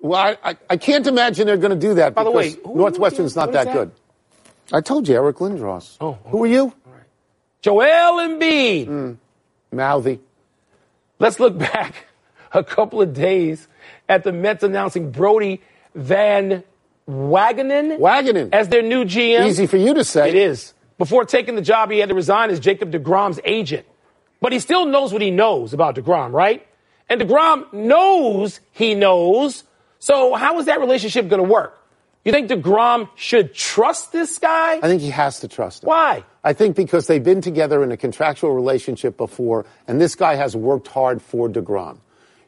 well, 0.00 0.20
I, 0.20 0.50
I, 0.50 0.56
I 0.70 0.76
can't 0.76 1.06
imagine 1.06 1.46
they're 1.46 1.56
going 1.56 1.78
to 1.78 1.86
do 1.88 1.94
that 1.94 2.14
By 2.14 2.24
the 2.24 2.30
way, 2.30 2.54
Northwestern's 2.64 3.36
not 3.36 3.52
that, 3.52 3.64
that 3.66 3.72
good. 3.74 3.90
I 4.72 4.80
told 4.80 5.08
you, 5.08 5.14
Eric 5.16 5.36
Lindros. 5.36 5.96
Oh, 6.00 6.18
Who 6.26 6.44
are 6.44 6.46
you? 6.46 6.72
Joel 7.62 8.20
Embiid. 8.28 8.86
Hmm. 8.86 9.12
Mouthy. 9.72 10.20
Let's 11.18 11.38
look 11.40 11.58
back 11.72 12.06
a 12.52 12.64
couple 12.64 13.00
of 13.02 13.12
days 13.14 13.66
at 14.08 14.24
the 14.24 14.32
Mets 14.32 14.62
announcing 14.62 15.10
Brodie 15.10 15.60
Van 15.94 16.62
Wagenen 17.08 17.98
Wagonin. 17.98 18.50
as 18.52 18.68
their 18.68 18.82
new 18.82 19.04
GM. 19.04 19.46
Easy 19.46 19.66
for 19.66 19.76
you 19.76 19.94
to 19.94 20.04
say. 20.04 20.28
It 20.28 20.34
is. 20.36 20.72
Before 20.98 21.24
taking 21.24 21.54
the 21.56 21.62
job, 21.62 21.90
he 21.90 21.98
had 21.98 22.08
to 22.10 22.14
resign 22.14 22.50
as 22.50 22.60
Jacob 22.60 22.92
DeGrom's 22.92 23.40
agent. 23.44 23.86
But 24.40 24.52
he 24.52 24.58
still 24.58 24.86
knows 24.86 25.12
what 25.12 25.22
he 25.22 25.30
knows 25.30 25.72
about 25.74 25.96
DeGrom, 25.96 26.32
right? 26.32 26.66
And 27.08 27.20
DeGrom 27.20 27.72
knows 27.72 28.60
he 28.72 28.94
knows. 28.94 29.64
So 29.98 30.34
how 30.34 30.58
is 30.58 30.66
that 30.66 30.80
relationship 30.80 31.28
going 31.28 31.42
to 31.42 31.48
work? 31.48 31.76
You 32.24 32.32
think 32.32 32.50
DeGrom 32.50 33.08
should 33.16 33.54
trust 33.54 34.12
this 34.12 34.38
guy? 34.38 34.74
I 34.76 34.80
think 34.82 35.00
he 35.00 35.10
has 35.10 35.40
to 35.40 35.48
trust 35.48 35.82
him. 35.82 35.88
Why? 35.88 36.24
I 36.44 36.52
think 36.52 36.76
because 36.76 37.06
they've 37.06 37.22
been 37.22 37.40
together 37.40 37.82
in 37.82 37.92
a 37.92 37.96
contractual 37.96 38.52
relationship 38.54 39.16
before, 39.16 39.64
and 39.88 40.00
this 40.00 40.14
guy 40.14 40.34
has 40.34 40.54
worked 40.54 40.88
hard 40.88 41.22
for 41.22 41.48
DeGrom. 41.48 41.98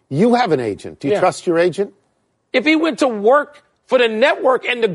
You 0.08 0.34
have 0.34 0.52
an 0.52 0.61
agent. 0.61 1.00
Do 1.00 1.08
you 1.08 1.14
Yeah. 1.14 1.20
trust 1.20 1.46
your 1.46 1.58
agent? 1.58 1.94
If 2.52 2.66
he 2.66 2.76
went 2.76 2.99
to 2.99 3.08
work 3.08 3.64
for 3.92 3.99
the 3.99 4.08
network 4.08 4.64
and 4.64 4.82
him? 4.82 4.90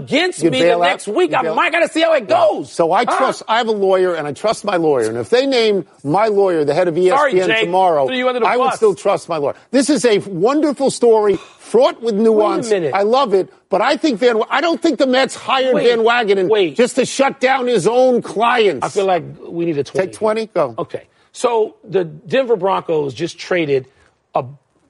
against 0.00 0.42
You'd 0.42 0.50
me 0.50 0.62
the 0.62 0.74
out? 0.76 0.80
next 0.80 1.06
week, 1.06 1.34
I 1.34 1.42
might 1.42 1.70
got 1.70 1.80
to 1.80 1.88
see 1.88 2.00
how 2.00 2.14
it 2.14 2.26
goes. 2.26 2.72
So 2.72 2.90
I 2.90 3.04
Huh? 3.04 3.14
trust. 3.18 3.42
I 3.46 3.58
have 3.58 3.68
a 3.68 3.72
lawyer, 3.72 4.14
and 4.14 4.26
I 4.26 4.32
trust 4.32 4.64
my 4.64 4.76
lawyer. 4.76 5.06
And 5.10 5.18
if 5.18 5.28
they 5.28 5.44
name 5.44 5.84
my 6.02 6.28
lawyer 6.28 6.64
the 6.64 6.72
head 6.72 6.88
of 6.88 6.94
ESPN 6.94 7.10
Sorry, 7.10 7.32
Jake. 7.34 7.64
tomorrow, 7.66 8.06
Threw 8.06 8.16
you 8.16 8.26
under 8.28 8.40
the 8.40 8.46
I 8.46 8.56
would 8.56 8.72
still 8.72 8.94
trust 8.94 9.28
my 9.28 9.36
lawyer. 9.36 9.54
This 9.70 9.90
is 9.90 10.06
a 10.06 10.16
wonderful 10.20 10.90
story, 10.90 11.36
fraught 11.36 12.00
with 12.00 12.14
nuance. 12.14 12.72
I 12.72 13.02
love 13.02 13.34
it, 13.34 13.52
but 13.68 13.82
I 13.82 13.98
think 13.98 14.18
Van. 14.18 14.40
I 14.48 14.62
don't 14.62 14.80
think 14.80 14.98
the 14.98 15.06
Mets 15.06 15.34
hired 15.34 15.74
Wait, 15.74 15.86
Van 15.88 15.98
Wagenen 16.00 16.48
wait. 16.48 16.74
just 16.74 16.96
to 16.96 17.04
shut 17.04 17.38
down 17.38 17.66
his 17.66 17.86
own 17.86 18.22
clients. 18.22 18.86
I 18.86 18.88
feel 18.88 19.04
like 19.04 19.24
we 19.46 19.66
need 19.66 19.76
a 19.76 19.84
20. 19.84 20.06
Take 20.06 20.16
20? 20.16 20.46
Go. 20.46 20.74
Okay. 20.78 21.04
So 21.32 21.76
the 21.84 22.04
Denver 22.04 22.56
Broncos 22.56 23.12
just 23.12 23.38
traded 23.38 23.86
a 24.34 24.44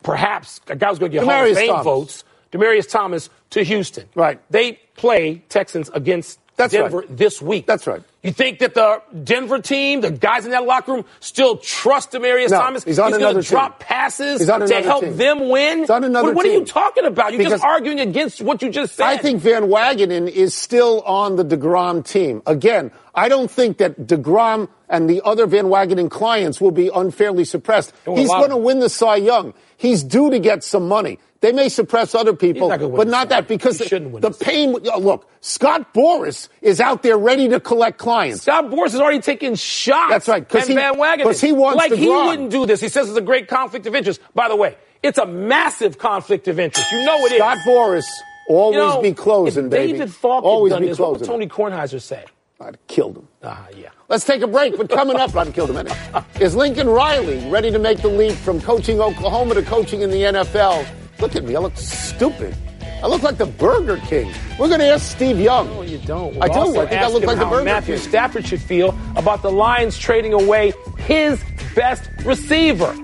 perhaps 0.05 0.61
a 0.69 0.77
guy 0.77 0.91
who's 0.91 1.01
going 1.01 1.11
to 1.11 1.19
get 1.19 1.25
Hall 1.27 1.45
of 1.45 1.57
Fame 1.57 1.69
Thomas. 1.71 1.85
votes, 1.85 2.25
Demaryius 2.53 2.89
Thomas, 2.91 3.29
to 3.51 3.63
Houston. 3.63 4.09
Right. 4.15 4.41
They 4.51 4.81
play 4.97 5.43
Texans 5.49 5.91
against 5.93 6.39
That's 6.57 6.73
Denver 6.73 6.99
right. 7.01 7.17
this 7.17 7.41
week. 7.43 7.67
That's 7.67 7.87
right. 7.87 8.03
You 8.23 8.33
think 8.33 8.59
that 8.59 8.75
the 8.75 9.03
Denver 9.23 9.61
team, 9.61 10.01
the 10.01 10.11
guys 10.11 10.47
in 10.47 10.51
that 10.51 10.65
locker 10.65 10.93
room, 10.95 11.05
still 11.21 11.59
trust 11.59 12.11
Demaryius 12.11 12.51
No, 12.51 12.59
Thomas? 12.59 12.83
he's 12.83 12.99
on 12.99 13.13
gonna 13.13 13.25
another 13.25 13.43
drop 13.43 13.79
team. 13.79 13.87
passes 13.87 14.41
He's 14.41 14.49
on 14.49 14.67
to 14.67 14.75
help 14.83 15.05
team. 15.05 15.17
them 15.17 15.49
win. 15.49 15.81
He's 15.81 15.91
on 15.91 16.03
another 16.03 16.29
what, 16.29 16.37
what 16.37 16.47
are 16.47 16.53
you 16.53 16.65
talking 16.65 17.05
about? 17.05 17.33
You're 17.33 17.39
Because- 17.39 17.61
just 17.61 17.65
arguing 17.65 18.01
against 18.01 18.41
what 18.43 18.63
you 18.63 18.71
just 18.71 18.97
said. 18.97 19.07
I 19.07 19.17
think 19.17 19.41
Van 19.43 19.65
Wagenen 19.69 20.29
is 20.29 20.55
still 20.55 21.03
on 21.03 21.37
the 21.37 21.45
DeGrom 21.45 22.05
team. 22.05 22.43
Again, 22.47 22.91
I 23.15 23.29
don't 23.29 23.51
think 23.51 23.79
that 23.79 24.07
DeGrom 24.07 24.69
and 24.89 25.09
the 25.09 25.23
other 25.25 25.47
Van 25.47 25.67
Wagenen 25.67 26.11
clients 26.11 26.61
will 26.61 26.73
be 26.73 26.91
unfairly 26.93 27.45
suppressed. 27.45 27.93
He's 28.07 28.29
going 28.29 28.51
to 28.51 28.57
win 28.57 28.81
the 28.81 28.89
Cy 28.89 29.17
Young. 29.17 29.55
He's 29.77 30.03
due 30.03 30.31
to 30.31 30.39
get 30.39 30.65
some 30.65 30.89
money. 30.89 31.19
They 31.43 31.53
may 31.53 31.69
suppress 31.69 32.15
other 32.15 32.33
people, 32.33 32.69
not 32.71 32.81
but 32.81 33.09
not 33.09 33.29
that 33.29 33.47
because 33.47 33.79
He 33.79 33.87
the, 33.89 34.19
the 34.21 34.31
pain. 34.31 34.73
Look, 34.73 35.29
Scott 35.43 35.93
Boras 35.93 36.49
is 36.63 36.81
out 36.81 37.03
there 37.03 37.19
ready 37.19 37.49
to 37.51 37.61
collect 37.61 37.99
clients. 37.99 38.43
Scott 38.43 38.65
Boras 38.71 38.93
has 38.93 39.01
already 39.01 39.21
taken 39.21 39.55
shots. 39.55 40.11
That's 40.11 40.29
right, 40.29 40.49
'cause 40.49 40.63
at 40.63 40.69
he- 40.69 40.75
Van 40.75 40.95
Wagenen. 40.95 41.25
'cause 41.25 41.41
he 41.41 41.53
wants 41.53 41.77
like 41.77 41.93
he 41.93 42.09
wouldn't 42.09 42.51
do 42.51 42.65
this. 42.65 42.81
He 42.81 42.89
says 42.89 43.09
it's 43.11 43.19
a 43.19 43.23
great 43.23 43.49
conflict 43.49 43.87
of 43.87 43.95
interest. 43.95 44.21
By 44.35 44.49
the 44.49 44.57
way, 44.57 44.77
it's 45.03 45.19
a 45.19 45.27
massive 45.27 45.99
conflict 45.99 46.49
of 46.49 46.59
interest. 46.59 46.91
You 46.91 47.05
know 47.05 47.17
it 47.27 47.33
is. 47.33 47.39
Scott 47.39 47.59
Boras 47.67 48.05
always 48.49 48.77
You 48.77 48.81
know, 48.81 49.03
be 49.03 49.13
closing, 49.13 49.65
if 49.67 49.71
baby. 49.71 49.93
David 49.93 50.11
Falk 50.15 50.43
always 50.43 50.73
done 50.73 50.83
be 50.83 50.89
this, 50.89 50.99
what 50.99 51.13
would. 51.21 51.25
Tony 51.25 51.47
Kornheiser 51.49 52.01
say? 52.01 52.25
I'd 52.61 52.65
have 52.65 52.87
killed 52.87 53.19
him. 53.19 53.29
Ah, 53.45 53.67
yeah. 53.77 53.91
Let's 54.09 54.25
take 54.25 54.41
a 54.43 54.47
break, 54.47 54.77
but 54.77 54.89
coming 54.89 55.17
up, 55.17 55.35
I'd 55.35 55.53
killed 55.53 55.71
him 55.71 55.79
anyway. 55.79 55.97
Is 56.41 56.55
Lincoln 56.55 56.89
Riley 56.89 57.49
ready 57.51 57.73
to 57.73 57.79
make 57.79 58.03
the 58.03 58.09
leap 58.09 58.35
from 58.35 58.61
coaching 58.61 59.01
Oklahoma 59.01 59.55
to 59.55 59.63
coaching 59.63 60.03
in 60.03 60.11
the 60.11 60.23
NFL? 60.23 60.87
Look 61.21 61.35
at 61.35 61.45
me, 61.45 61.57
I 61.57 61.59
look 61.59 61.77
stupid. 61.77 62.55
I 63.03 63.09
look 63.09 63.23
like 63.23 63.37
the 63.37 63.47
Burger 63.47 63.97
King. 63.99 64.33
We're 64.59 64.69
going 64.69 64.81
to 64.81 64.87
ask 64.87 65.11
Steve 65.11 65.41
Young. 65.41 65.67
No, 65.69 65.83
you 65.83 65.99
don't. 65.99 66.35
I 66.37 66.47
We'll 66.47 66.49
do. 66.49 66.59
also 66.61 66.81
I 66.83 66.87
think 66.87 67.01
I 67.01 67.05
ask 67.05 67.13
look 67.15 67.23
him 67.25 67.29
like 67.29 67.39
the 67.39 67.45
how 67.45 67.51
Burger 67.51 67.65
Matthew 67.65 67.97
King. 67.97 68.09
Stafford 68.09 68.47
should 68.47 68.61
feel 68.63 68.97
about 69.17 69.43
the 69.43 69.51
Lions 69.51 69.99
trading 69.99 70.33
away 70.33 70.73
his 70.99 71.43
best 71.75 72.09
receiver. 72.25 72.95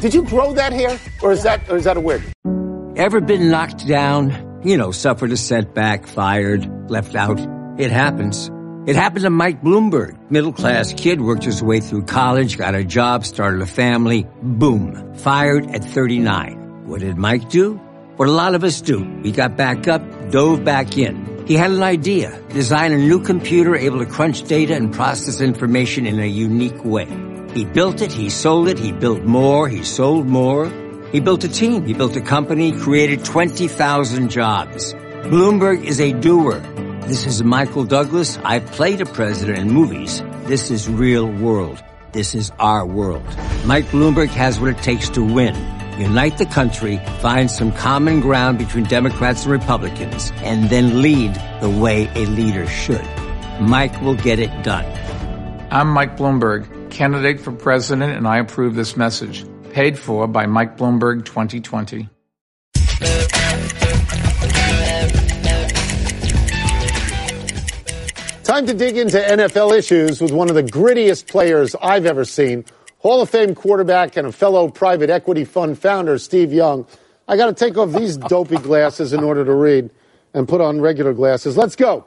Did 0.00 0.12
you 0.14 0.22
grow 0.24 0.52
that 0.52 0.72
hair, 0.72 0.98
or 1.22 1.32
is 1.32 1.42
that 1.44 1.68
or 1.70 1.76
is 1.76 1.84
that 1.84 1.96
a 1.96 2.00
wig? 2.00 2.22
Ever 2.96 3.20
been 3.20 3.50
knocked 3.50 3.86
down? 3.86 4.60
You 4.64 4.76
know, 4.76 4.90
suffered 4.92 5.32
a 5.32 5.36
setback, 5.36 6.06
fired, 6.06 6.68
left 6.90 7.14
out. 7.14 7.40
It 7.78 7.90
happens. 7.90 8.50
It 8.84 8.96
happened 8.96 9.22
to 9.22 9.30
Mike 9.30 9.62
Bloomberg. 9.62 10.18
Middle 10.28 10.52
class 10.52 10.92
kid 10.92 11.20
worked 11.20 11.44
his 11.44 11.62
way 11.62 11.78
through 11.78 12.02
college, 12.02 12.58
got 12.58 12.74
a 12.74 12.82
job, 12.82 13.24
started 13.24 13.62
a 13.62 13.66
family. 13.66 14.26
Boom. 14.42 15.14
Fired 15.14 15.70
at 15.70 15.84
39. 15.84 16.88
What 16.88 17.00
did 17.00 17.16
Mike 17.16 17.48
do? 17.48 17.74
What 18.16 18.26
a 18.28 18.32
lot 18.32 18.56
of 18.56 18.64
us 18.64 18.80
do. 18.80 19.04
He 19.22 19.30
got 19.30 19.56
back 19.56 19.86
up, 19.86 20.02
dove 20.32 20.64
back 20.64 20.98
in. 20.98 21.44
He 21.46 21.54
had 21.54 21.70
an 21.70 21.84
idea. 21.84 22.36
Design 22.48 22.90
a 22.90 22.98
new 22.98 23.22
computer 23.22 23.76
able 23.76 24.00
to 24.00 24.06
crunch 24.06 24.42
data 24.48 24.74
and 24.74 24.92
process 24.92 25.40
information 25.40 26.04
in 26.04 26.18
a 26.18 26.26
unique 26.26 26.84
way. 26.84 27.06
He 27.54 27.64
built 27.64 28.02
it, 28.02 28.10
he 28.10 28.30
sold 28.30 28.66
it, 28.66 28.80
he 28.80 28.90
built 28.90 29.22
more, 29.22 29.68
he 29.68 29.84
sold 29.84 30.26
more. 30.26 30.68
He 31.12 31.20
built 31.20 31.44
a 31.44 31.48
team, 31.48 31.86
he 31.86 31.94
built 31.94 32.16
a 32.16 32.20
company, 32.20 32.72
created 32.72 33.24
20,000 33.24 34.28
jobs. 34.28 34.92
Bloomberg 35.30 35.84
is 35.84 36.00
a 36.00 36.12
doer. 36.12 36.60
This 37.06 37.26
is 37.26 37.42
Michael 37.42 37.84
Douglas. 37.84 38.38
I 38.44 38.60
played 38.60 39.00
a 39.00 39.06
president 39.06 39.58
in 39.58 39.70
movies. 39.70 40.22
This 40.44 40.70
is 40.70 40.88
real 40.88 41.26
world. 41.26 41.82
This 42.12 42.32
is 42.32 42.52
our 42.60 42.86
world. 42.86 43.24
Mike 43.66 43.86
Bloomberg 43.86 44.28
has 44.28 44.60
what 44.60 44.70
it 44.70 44.78
takes 44.78 45.08
to 45.10 45.22
win. 45.22 45.54
Unite 45.98 46.38
the 46.38 46.46
country, 46.46 46.98
find 47.20 47.50
some 47.50 47.72
common 47.72 48.20
ground 48.20 48.56
between 48.56 48.84
Democrats 48.84 49.42
and 49.42 49.52
Republicans, 49.52 50.30
and 50.36 50.70
then 50.70 51.02
lead 51.02 51.34
the 51.60 51.68
way 51.68 52.08
a 52.14 52.24
leader 52.26 52.68
should. 52.68 53.04
Mike 53.60 54.00
will 54.00 54.16
get 54.16 54.38
it 54.38 54.62
done. 54.62 54.86
I'm 55.72 55.88
Mike 55.88 56.16
Bloomberg, 56.16 56.90
candidate 56.92 57.40
for 57.40 57.50
president, 57.50 58.16
and 58.16 58.28
I 58.28 58.38
approve 58.38 58.76
this 58.76 58.96
message. 58.96 59.44
Paid 59.72 59.98
for 59.98 60.28
by 60.28 60.46
Mike 60.46 60.78
Bloomberg 60.78 61.24
2020. 61.24 62.08
Time 68.62 68.68
to 68.68 68.74
dig 68.74 68.96
into 68.96 69.18
NFL 69.18 69.76
issues 69.76 70.20
with 70.20 70.30
one 70.30 70.48
of 70.48 70.54
the 70.54 70.62
grittiest 70.62 71.26
players 71.26 71.74
I've 71.82 72.06
ever 72.06 72.24
seen. 72.24 72.64
Hall 73.00 73.20
of 73.20 73.28
Fame 73.28 73.56
quarterback 73.56 74.16
and 74.16 74.28
a 74.28 74.30
fellow 74.30 74.68
private 74.68 75.10
equity 75.10 75.44
fund 75.44 75.76
founder, 75.80 76.16
Steve 76.16 76.52
Young. 76.52 76.86
I 77.26 77.36
got 77.36 77.46
to 77.46 77.54
take 77.54 77.76
off 77.76 77.90
these 77.90 78.16
dopey 78.28 78.58
glasses 78.58 79.12
in 79.12 79.24
order 79.24 79.44
to 79.44 79.52
read 79.52 79.90
and 80.32 80.46
put 80.46 80.60
on 80.60 80.80
regular 80.80 81.12
glasses. 81.12 81.56
Let's 81.56 81.74
go. 81.74 82.04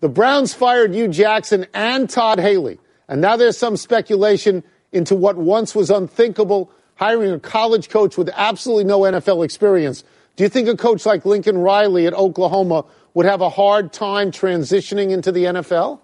The 0.00 0.08
Browns 0.08 0.52
fired 0.52 0.92
Hue 0.92 1.06
Jackson 1.06 1.64
and 1.72 2.10
Todd 2.10 2.40
Haley. 2.40 2.80
And 3.06 3.20
now 3.20 3.36
there's 3.36 3.56
some 3.56 3.76
speculation 3.76 4.64
into 4.90 5.14
what 5.14 5.36
once 5.36 5.76
was 5.76 5.90
unthinkable 5.90 6.72
hiring 6.96 7.30
a 7.30 7.38
college 7.38 7.88
coach 7.88 8.18
with 8.18 8.30
absolutely 8.34 8.82
no 8.82 9.02
NFL 9.02 9.44
experience. 9.44 10.02
Do 10.34 10.42
you 10.42 10.50
think 10.50 10.66
a 10.66 10.76
coach 10.76 11.06
like 11.06 11.24
Lincoln 11.24 11.56
Riley 11.56 12.08
at 12.08 12.14
Oklahoma 12.14 12.84
would 13.14 13.26
have 13.26 13.40
a 13.40 13.48
hard 13.48 13.92
time 13.92 14.30
transitioning 14.30 15.10
into 15.10 15.32
the 15.32 15.44
NFL? 15.44 16.00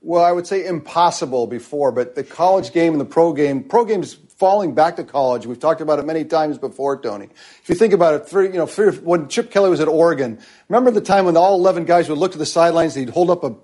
Well, 0.00 0.24
I 0.24 0.32
would 0.32 0.46
say 0.46 0.66
impossible 0.66 1.46
before, 1.46 1.92
but 1.92 2.16
the 2.16 2.24
college 2.24 2.72
game 2.72 2.92
and 2.92 3.00
the 3.00 3.06
pro 3.06 3.32
game, 3.32 3.62
pro 3.62 3.84
game 3.84 4.02
is 4.02 4.14
falling 4.36 4.74
back 4.74 4.96
to 4.96 5.04
college. 5.04 5.46
We've 5.46 5.60
talked 5.60 5.80
about 5.80 6.00
it 6.00 6.04
many 6.04 6.24
times 6.24 6.58
before, 6.58 7.00
Tony. 7.00 7.28
If 7.62 7.68
you 7.68 7.76
think 7.76 7.92
about 7.92 8.14
it, 8.14 8.28
three, 8.28 8.46
you 8.46 8.54
know, 8.54 8.66
three, 8.66 8.90
when 8.96 9.28
Chip 9.28 9.52
Kelly 9.52 9.70
was 9.70 9.78
at 9.78 9.86
Oregon, 9.86 10.40
remember 10.68 10.90
the 10.90 11.00
time 11.00 11.26
when 11.26 11.36
all 11.36 11.54
11 11.54 11.84
guys 11.84 12.08
would 12.08 12.18
look 12.18 12.32
to 12.32 12.38
the 12.38 12.46
sidelines, 12.46 12.94
they'd 12.94 13.08
hold 13.10 13.30
up 13.30 13.44
a 13.44 13.54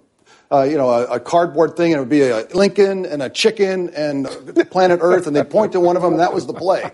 uh, 0.50 0.62
you 0.62 0.78
know, 0.78 0.88
a, 0.88 1.04
a, 1.04 1.20
cardboard 1.20 1.76
thing, 1.76 1.92
and 1.92 1.98
it 1.98 2.00
would 2.00 2.08
be 2.08 2.22
a 2.22 2.46
Lincoln 2.54 3.04
and 3.04 3.22
a 3.22 3.28
chicken 3.28 3.90
and 3.90 4.26
planet 4.70 5.00
Earth, 5.02 5.26
and 5.26 5.36
they'd 5.36 5.50
point 5.50 5.72
to 5.72 5.80
one 5.80 5.94
of 5.94 6.00
them, 6.00 6.12
and 6.12 6.20
that 6.20 6.32
was 6.32 6.46
the 6.46 6.54
play. 6.54 6.90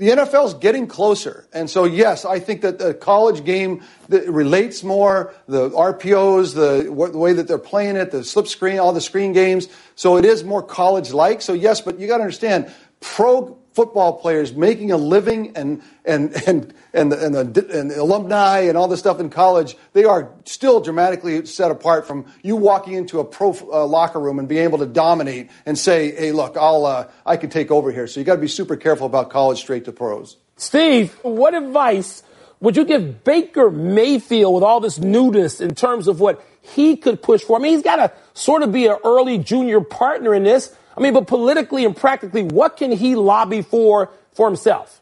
The 0.00 0.08
NFL's 0.08 0.54
getting 0.54 0.86
closer, 0.86 1.46
and 1.52 1.68
so 1.68 1.84
yes, 1.84 2.24
I 2.24 2.40
think 2.40 2.62
that 2.62 2.78
the 2.78 2.94
college 2.94 3.44
game 3.44 3.82
relates 4.08 4.82
more, 4.82 5.34
the 5.46 5.68
RPOs, 5.68 6.54
the, 6.54 6.84
the 6.84 7.18
way 7.18 7.34
that 7.34 7.46
they're 7.46 7.58
playing 7.58 7.96
it, 7.96 8.10
the 8.10 8.24
slip 8.24 8.46
screen, 8.48 8.78
all 8.78 8.94
the 8.94 9.02
screen 9.02 9.34
games. 9.34 9.68
So 9.96 10.16
it 10.16 10.24
is 10.24 10.42
more 10.42 10.62
college-like. 10.62 11.42
So 11.42 11.52
yes, 11.52 11.82
but 11.82 12.00
you 12.00 12.06
got 12.06 12.16
to 12.16 12.22
understand, 12.22 12.72
pro 13.00 13.58
football 13.72 14.14
players 14.14 14.52
making 14.54 14.90
a 14.92 14.96
living 14.96 15.56
and 15.56 15.82
and 16.04 16.34
and 16.46 16.74
and 16.92 17.12
the, 17.12 17.24
and 17.24 17.34
the, 17.54 17.78
and 17.80 17.90
the 17.90 18.00
alumni 18.00 18.60
and 18.60 18.76
all 18.76 18.88
this 18.88 19.00
stuff 19.00 19.20
in 19.20 19.30
college, 19.30 19.76
they 19.92 20.04
are 20.04 20.30
still 20.44 20.80
dramatically 20.80 21.46
set 21.46 21.70
apart 21.70 22.06
from 22.06 22.26
you 22.42 22.56
walking 22.56 22.94
into 22.94 23.20
a 23.20 23.24
pro 23.24 23.52
uh, 23.72 23.86
locker 23.86 24.20
room 24.20 24.38
and 24.38 24.48
being 24.48 24.64
able 24.64 24.78
to 24.78 24.86
dominate 24.86 25.50
and 25.66 25.78
say, 25.78 26.14
"Hey, 26.14 26.32
look, 26.32 26.56
I'll 26.56 26.84
uh, 26.84 27.08
I 27.24 27.36
can 27.36 27.50
take 27.50 27.70
over 27.70 27.92
here." 27.92 28.06
So 28.06 28.20
you 28.20 28.26
got 28.26 28.36
to 28.36 28.40
be 28.40 28.48
super 28.48 28.76
careful 28.76 29.06
about 29.06 29.30
college 29.30 29.58
straight 29.58 29.84
to 29.86 29.92
pros. 29.92 30.36
Steve, 30.56 31.12
what 31.22 31.54
advice 31.54 32.22
would 32.60 32.76
you 32.76 32.84
give 32.84 33.24
Baker 33.24 33.70
Mayfield 33.70 34.54
with 34.54 34.62
all 34.62 34.80
this 34.80 34.98
newness 34.98 35.60
in 35.60 35.74
terms 35.74 36.08
of 36.08 36.20
what 36.20 36.44
he 36.60 36.96
could 36.96 37.22
push 37.22 37.42
for? 37.42 37.58
I 37.58 37.62
mean, 37.62 37.72
he's 37.72 37.82
got 37.82 37.96
to 37.96 38.12
sort 38.34 38.62
of 38.62 38.70
be 38.72 38.86
an 38.86 38.98
early 39.04 39.38
junior 39.38 39.80
partner 39.80 40.34
in 40.34 40.42
this. 40.44 40.74
I 40.96 41.00
mean, 41.00 41.14
but 41.14 41.26
politically 41.26 41.84
and 41.84 41.96
practically, 41.96 42.42
what 42.42 42.76
can 42.76 42.92
he 42.92 43.14
lobby 43.14 43.62
for 43.62 44.10
for 44.32 44.46
himself? 44.48 45.00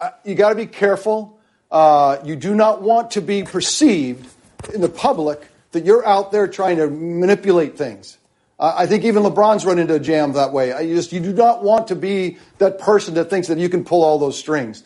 Uh, 0.00 0.10
you 0.24 0.34
got 0.34 0.50
to 0.50 0.54
be 0.54 0.66
careful. 0.66 1.38
Uh, 1.70 2.18
you 2.24 2.36
do 2.36 2.54
not 2.54 2.82
want 2.82 3.12
to 3.12 3.20
be 3.20 3.42
perceived 3.42 4.26
in 4.72 4.80
the 4.80 4.88
public 4.88 5.46
that 5.72 5.84
you're 5.84 6.06
out 6.06 6.32
there 6.32 6.48
trying 6.48 6.78
to 6.78 6.88
manipulate 6.88 7.76
things. 7.76 8.16
I 8.60 8.86
think 8.86 9.04
even 9.04 9.22
LeBron's 9.22 9.64
run 9.64 9.78
into 9.78 9.94
a 9.94 10.00
jam 10.00 10.32
that 10.32 10.52
way. 10.52 10.72
I 10.72 10.84
just 10.84 11.12
you 11.12 11.20
do 11.20 11.32
not 11.32 11.62
want 11.62 11.88
to 11.88 11.94
be 11.94 12.38
that 12.58 12.80
person 12.80 13.14
that 13.14 13.26
thinks 13.30 13.46
that 13.48 13.58
you 13.58 13.68
can 13.68 13.84
pull 13.84 14.02
all 14.02 14.18
those 14.18 14.36
strings. 14.36 14.82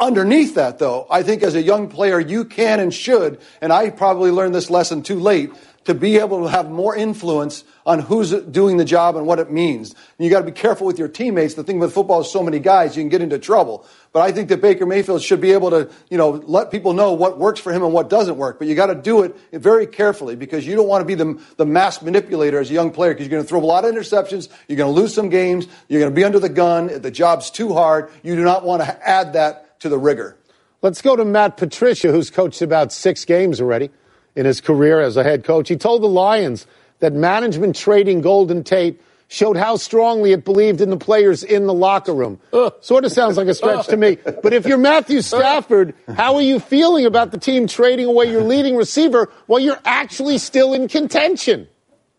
Underneath 0.00 0.56
that, 0.56 0.78
though, 0.78 1.06
I 1.08 1.22
think 1.22 1.42
as 1.42 1.54
a 1.54 1.62
young 1.62 1.88
player, 1.88 2.18
you 2.18 2.44
can 2.44 2.80
and 2.80 2.92
should, 2.92 3.40
and 3.60 3.72
I 3.72 3.90
probably 3.90 4.32
learned 4.32 4.54
this 4.54 4.68
lesson 4.68 5.02
too 5.02 5.20
late, 5.20 5.50
to 5.84 5.94
be 5.94 6.18
able 6.18 6.42
to 6.42 6.48
have 6.48 6.70
more 6.70 6.96
influence 6.96 7.62
on 7.84 7.98
who's 7.98 8.30
doing 8.30 8.78
the 8.78 8.84
job 8.84 9.16
and 9.16 9.26
what 9.26 9.38
it 9.38 9.50
means. 9.50 9.92
And 9.92 10.24
you 10.24 10.30
got 10.30 10.38
to 10.38 10.46
be 10.46 10.52
careful 10.52 10.86
with 10.86 10.98
your 10.98 11.08
teammates. 11.08 11.54
The 11.54 11.62
thing 11.62 11.78
with 11.78 11.92
football 11.92 12.22
is 12.22 12.30
so 12.30 12.42
many 12.42 12.58
guys, 12.58 12.96
you 12.96 13.02
can 13.02 13.10
get 13.10 13.20
into 13.20 13.38
trouble. 13.38 13.86
But 14.12 14.22
I 14.22 14.32
think 14.32 14.48
that 14.48 14.62
Baker 14.62 14.86
Mayfield 14.86 15.22
should 15.22 15.40
be 15.40 15.52
able 15.52 15.70
to, 15.70 15.90
you 16.08 16.16
know, 16.16 16.30
let 16.30 16.70
people 16.70 16.94
know 16.94 17.12
what 17.12 17.38
works 17.38 17.60
for 17.60 17.72
him 17.72 17.82
and 17.82 17.92
what 17.92 18.08
doesn't 18.08 18.36
work. 18.36 18.58
But 18.58 18.68
you 18.68 18.74
got 18.74 18.86
to 18.86 18.94
do 18.94 19.22
it 19.22 19.36
very 19.52 19.86
carefully 19.86 20.36
because 20.36 20.66
you 20.66 20.74
don't 20.74 20.88
want 20.88 21.02
to 21.02 21.06
be 21.06 21.14
the, 21.14 21.38
the 21.56 21.66
mass 21.66 22.00
manipulator 22.00 22.58
as 22.58 22.70
a 22.70 22.74
young 22.74 22.90
player 22.90 23.12
because 23.12 23.26
you're 23.26 23.36
going 23.36 23.42
to 23.42 23.48
throw 23.48 23.60
a 23.60 23.66
lot 23.66 23.84
of 23.84 23.94
interceptions. 23.94 24.48
You're 24.68 24.78
going 24.78 24.94
to 24.94 25.00
lose 25.00 25.12
some 25.12 25.28
games. 25.28 25.66
You're 25.88 26.00
going 26.00 26.12
to 26.12 26.16
be 26.16 26.24
under 26.24 26.38
the 26.38 26.48
gun. 26.48 27.02
The 27.02 27.10
job's 27.10 27.50
too 27.50 27.74
hard. 27.74 28.10
You 28.22 28.36
do 28.36 28.42
not 28.42 28.64
want 28.64 28.82
to 28.82 29.08
add 29.08 29.34
that 29.34 29.63
to 29.80 29.88
the 29.88 29.98
rigor. 29.98 30.36
Let's 30.82 31.00
go 31.00 31.16
to 31.16 31.24
Matt 31.24 31.56
Patricia, 31.56 32.12
who's 32.12 32.30
coached 32.30 32.60
about 32.60 32.92
six 32.92 33.24
games 33.24 33.60
already 33.60 33.90
in 34.36 34.44
his 34.46 34.60
career 34.60 35.00
as 35.00 35.16
a 35.16 35.22
head 35.22 35.44
coach. 35.44 35.68
He 35.68 35.76
told 35.76 36.02
the 36.02 36.08
Lions 36.08 36.66
that 37.00 37.12
management 37.12 37.76
trading 37.76 38.20
Golden 38.20 38.62
Tate 38.64 39.00
showed 39.28 39.56
how 39.56 39.76
strongly 39.76 40.32
it 40.32 40.44
believed 40.44 40.80
in 40.80 40.90
the 40.90 40.96
players 40.96 41.42
in 41.42 41.66
the 41.66 41.74
locker 41.74 42.14
room. 42.14 42.38
Uh, 42.52 42.70
sort 42.80 43.04
of 43.04 43.12
sounds 43.12 43.36
like 43.36 43.48
a 43.48 43.54
stretch 43.54 43.86
to 43.86 43.96
me. 43.96 44.18
But 44.42 44.52
if 44.52 44.66
you're 44.66 44.78
Matthew 44.78 45.22
Stafford, 45.22 45.94
how 46.14 46.34
are 46.36 46.42
you 46.42 46.60
feeling 46.60 47.06
about 47.06 47.30
the 47.30 47.38
team 47.38 47.66
trading 47.66 48.06
away 48.06 48.30
your 48.30 48.42
leading 48.42 48.76
receiver 48.76 49.32
while 49.46 49.60
you're 49.60 49.80
actually 49.84 50.38
still 50.38 50.72
in 50.72 50.88
contention? 50.88 51.68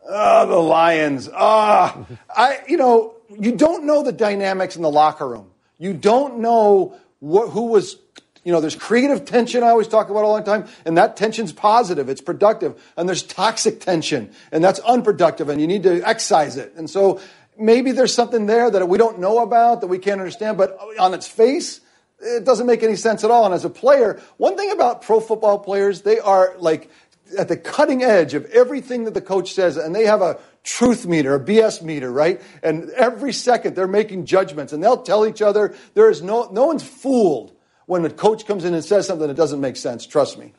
Oh, 0.07 0.47
the 0.47 0.57
Lions. 0.57 1.29
Ah, 1.33 2.05
I, 2.35 2.59
you 2.67 2.77
know, 2.77 3.15
you 3.39 3.55
don't 3.55 3.85
know 3.85 4.03
the 4.03 4.11
dynamics 4.11 4.75
in 4.75 4.81
the 4.81 4.91
locker 4.91 5.27
room. 5.27 5.49
You 5.77 5.93
don't 5.93 6.39
know 6.39 6.95
what, 7.19 7.49
who 7.49 7.67
was 7.67 7.97
you 8.45 8.51
know, 8.51 8.61
there's 8.61 8.75
creative 8.75 9.25
tension 9.25 9.63
I 9.63 9.69
always 9.69 9.87
talk 9.87 10.09
about 10.09 10.23
all 10.23 10.37
the 10.37 10.43
time, 10.43 10.67
and 10.85 10.97
that 10.97 11.17
tension's 11.17 11.51
positive, 11.51 12.09
it's 12.09 12.21
productive. 12.21 12.79
And 12.95 13.09
there's 13.09 13.23
toxic 13.23 13.79
tension, 13.79 14.31
and 14.51 14.63
that's 14.63 14.79
unproductive, 14.81 15.49
and 15.49 15.59
you 15.59 15.65
need 15.65 15.81
to 15.83 16.07
excise 16.07 16.55
it. 16.55 16.73
And 16.77 16.87
so 16.87 17.19
maybe 17.57 17.91
there's 17.91 18.13
something 18.13 18.45
there 18.45 18.69
that 18.69 18.87
we 18.87 18.99
don't 18.99 19.19
know 19.19 19.39
about, 19.39 19.81
that 19.81 19.87
we 19.87 19.97
can't 19.97 20.21
understand, 20.21 20.59
but 20.59 20.77
on 20.99 21.15
its 21.15 21.27
face, 21.27 21.81
it 22.19 22.45
doesn't 22.45 22.67
make 22.67 22.83
any 22.83 22.95
sense 22.95 23.23
at 23.23 23.31
all. 23.31 23.45
And 23.45 23.53
as 23.53 23.65
a 23.65 23.69
player, 23.69 24.21
one 24.37 24.55
thing 24.55 24.71
about 24.71 25.01
pro 25.01 25.19
football 25.19 25.57
players, 25.57 26.03
they 26.03 26.19
are 26.19 26.55
like 26.59 26.91
at 27.37 27.47
the 27.47 27.57
cutting 27.57 28.03
edge 28.03 28.35
of 28.35 28.45
everything 28.45 29.05
that 29.05 29.15
the 29.15 29.21
coach 29.21 29.53
says, 29.53 29.75
and 29.75 29.95
they 29.95 30.05
have 30.05 30.21
a 30.21 30.37
truth 30.65 31.05
meter, 31.05 31.35
a 31.35 31.39
BS 31.39 31.81
meter, 31.81 32.11
right? 32.11 32.41
And 32.61 32.89
every 32.91 33.31
second 33.31 33.75
they're 33.75 33.87
making 33.87 34.25
judgments, 34.25 34.73
and 34.73 34.83
they'll 34.83 35.03
tell 35.03 35.25
each 35.25 35.41
other 35.41 35.73
there 35.93 36.09
is 36.09 36.21
no 36.21 36.49
no 36.51 36.65
one's 36.65 36.83
fooled 36.83 37.55
when 37.85 38.03
a 38.03 38.09
coach 38.09 38.45
comes 38.45 38.65
in 38.65 38.73
and 38.73 38.83
says 38.83 39.07
something 39.07 39.27
that 39.27 39.37
doesn't 39.37 39.61
make 39.61 39.77
sense. 39.77 40.05
Trust 40.05 40.37
me. 40.37 40.53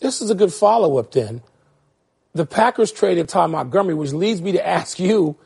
This 0.00 0.20
is 0.20 0.30
a 0.30 0.34
good 0.34 0.52
follow 0.52 0.98
up 0.98 1.12
then. 1.12 1.42
The 2.32 2.46
Packers 2.46 2.90
traded 2.90 3.28
Ty 3.28 3.46
Montgomery, 3.46 3.94
which 3.94 4.12
leads 4.12 4.42
me 4.42 4.52
to 4.52 4.66
ask 4.66 4.98
you, 4.98 5.36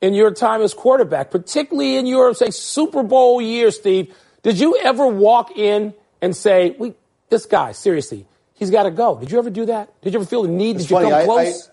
in 0.00 0.14
your 0.14 0.30
time 0.30 0.62
as 0.62 0.74
quarterback, 0.74 1.30
particularly 1.30 1.96
in 1.96 2.06
your, 2.06 2.34
say, 2.34 2.50
Super 2.50 3.02
Bowl 3.02 3.40
year, 3.40 3.70
Steve, 3.70 4.14
did 4.42 4.60
you 4.60 4.76
ever 4.76 5.06
walk 5.06 5.56
in 5.56 5.94
and 6.20 6.36
say, 6.36 6.76
we, 6.78 6.94
this 7.30 7.46
guy, 7.46 7.72
seriously, 7.72 8.26
he's 8.54 8.70
got 8.70 8.84
to 8.84 8.90
go? 8.90 9.18
Did 9.18 9.30
you 9.30 9.38
ever 9.38 9.50
do 9.50 9.66
that? 9.66 10.00
Did 10.02 10.12
you 10.12 10.20
ever 10.20 10.28
feel 10.28 10.42
the 10.42 10.48
need? 10.48 10.76
It's 10.76 10.84
did 10.84 10.90
you 10.90 10.96
funny, 10.96 11.10
come 11.10 11.20
I, 11.20 11.24
close? 11.24 11.70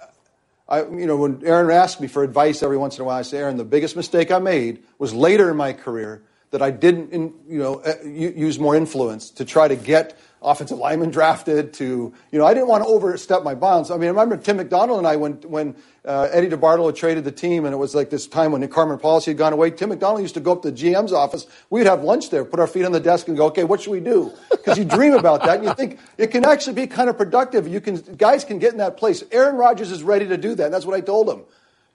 I, 0.67 0.79
you 0.79 1.05
know, 1.05 1.17
when 1.17 1.41
Aaron 1.46 1.70
asked 1.72 2.00
me 2.00 2.08
for 2.08 2.24
advice 2.24 2.63
every 2.63 2.77
once 2.77 2.98
in 2.98 3.01
a 3.01 3.05
while, 3.05 3.17
I 3.17 3.24
say, 3.24 3.38
Aaron, 3.39 3.58
the 3.58 3.65
biggest 3.65 3.96
mistake 3.96 4.32
I 4.32 4.39
made 4.39 4.84
was 4.98 5.13
later 5.13 5.50
in 5.50 5.58
my 5.58 5.74
career 5.74 6.24
that 6.53 6.62
I 6.62 6.69
didn't, 6.69 7.12
you 7.12 7.57
know, 7.57 7.81
uh, 7.81 7.95
use 8.05 8.60
more 8.60 8.75
influence 8.75 9.31
to 9.31 9.43
try 9.43 9.67
to 9.67 9.75
get 9.75 10.15
offensive 10.39 10.77
linemen 10.77 11.10
drafted. 11.10 11.74
To, 11.74 12.13
you 12.31 12.39
know, 12.39 12.45
I 12.45 12.53
didn't 12.53 12.67
want 12.67 12.83
to 12.83 12.89
overstep 12.89 13.44
my 13.44 13.55
bounds. 13.55 13.89
I 13.89 13.96
mean, 13.96 14.03
I 14.03 14.09
remember 14.09 14.37
Tim 14.37 14.57
McDonald 14.57 15.00
and 15.00 15.07
I 15.07 15.16
when 15.16 15.33
when 15.48 15.75
uh, 16.05 16.29
Eddie 16.31 16.50
DeBartolo 16.50 16.96
traded 16.96 17.24
the 17.24 17.31
team, 17.31 17.66
and 17.66 17.74
it 17.74 17.77
was 17.77 17.96
like 17.96 18.11
this 18.11 18.27
time 18.27 18.51
when 18.51 18.61
the 18.61 18.68
Carmen 18.68 19.00
Policy 19.00 19.31
had 19.31 19.39
gone 19.39 19.51
away. 19.51 19.72
Tim 19.72 19.89
McDonald 19.89 20.22
used 20.22 20.35
to 20.35 20.42
go 20.42 20.51
up 20.51 20.61
to 20.61 20.70
the 20.70 20.77
GM's 20.77 21.11
office. 21.11 21.48
We'd 21.72 21.87
have 21.87 22.03
lunch 22.03 22.29
there, 22.29 22.46
put 22.46 22.59
our 22.59 22.68
feet 22.68 22.85
on 22.85 22.92
the 22.92 23.00
desk, 23.00 23.27
and 23.27 23.35
go, 23.35 23.48
"Okay, 23.48 23.63
what 23.63 23.81
should 23.81 23.92
we 23.92 24.00
do?" 24.00 24.31
Because 24.51 24.77
you 24.77 24.85
dream 24.85 25.16
about 25.16 25.44
that, 25.46 25.57
and 25.57 25.68
you 25.68 25.74
think 25.74 25.98
it 26.20 26.27
can 26.27 26.46
actually 26.46 26.74
be 26.74 26.85
kind 26.85 27.09
of 27.09 27.18
productive. 27.18 27.68
You 27.68 27.81
can 27.81 27.96
guys 27.96 28.46
can 28.46 28.59
get 28.59 28.74
in 28.74 28.77
that 28.77 28.98
place. 28.98 29.24
Aaron 29.31 29.55
Rodgers 29.55 29.89
is 29.89 30.03
ready 30.03 30.27
to 30.27 30.37
do 30.37 30.53
that, 30.53 30.66
and 30.66 30.74
that's 30.74 30.85
what 30.85 30.96
I 30.96 31.01
told 31.01 31.27
him. 31.27 31.46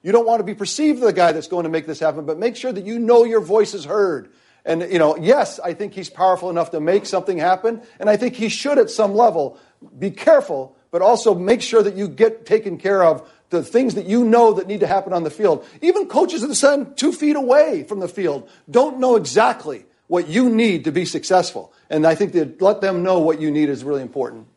You 0.03 0.11
don't 0.11 0.25
want 0.25 0.41
to 0.41 0.43
be 0.43 0.53
perceived 0.53 1.01
the 1.01 1.13
guy 1.13 1.31
that's 1.31 1.47
going 1.47 1.63
to 1.63 1.69
make 1.69 1.85
this 1.85 1.99
happen, 2.01 2.25
but 2.25 2.37
make 2.37 2.57
sure 2.57 2.73
that 2.73 2.85
you 2.85 2.99
know 2.99 3.23
your 3.23 3.41
voice 3.41 3.73
is 3.73 3.85
heard. 3.85 4.29
And, 4.65 4.81
you 4.91 4.99
know, 4.99 5.17
yes, 5.17 5.59
I 5.59 5.73
think 5.73 5.93
he's 5.93 6.09
powerful 6.09 6.49
enough 6.49 6.71
to 6.71 6.79
make 6.79 7.05
something 7.05 7.37
happen. 7.37 7.81
And 7.99 8.09
I 8.09 8.17
think 8.17 8.35
he 8.35 8.49
should, 8.49 8.77
at 8.77 8.89
some 8.89 9.15
level, 9.15 9.57
be 9.97 10.11
careful, 10.11 10.75
but 10.91 11.01
also 11.01 11.33
make 11.33 11.61
sure 11.61 11.81
that 11.81 11.95
you 11.95 12.07
get 12.07 12.45
taken 12.45 12.77
care 12.77 13.03
of 13.03 13.27
the 13.49 13.63
things 13.63 13.95
that 13.95 14.05
you 14.05 14.23
know 14.23 14.53
that 14.53 14.67
need 14.67 14.81
to 14.81 14.87
happen 14.87 15.13
on 15.13 15.23
the 15.23 15.29
field. 15.29 15.65
Even 15.81 16.07
coaches 16.07 16.41
that 16.41 16.53
stand 16.55 16.97
two 16.97 17.11
feet 17.11 17.35
away 17.35 17.83
from 17.83 17.99
the 17.99 18.07
field 18.07 18.49
don't 18.69 18.99
know 18.99 19.15
exactly 19.15 19.85
what 20.07 20.27
you 20.27 20.49
need 20.49 20.83
to 20.85 20.91
be 20.91 21.05
successful. 21.05 21.73
And 21.89 22.05
I 22.05 22.15
think 22.15 22.33
that 22.33 22.61
let 22.61 22.81
them 22.81 23.03
know 23.03 23.19
what 23.19 23.39
you 23.39 23.51
need 23.51 23.69
is 23.69 23.83
really 23.83 24.01
important. 24.01 24.47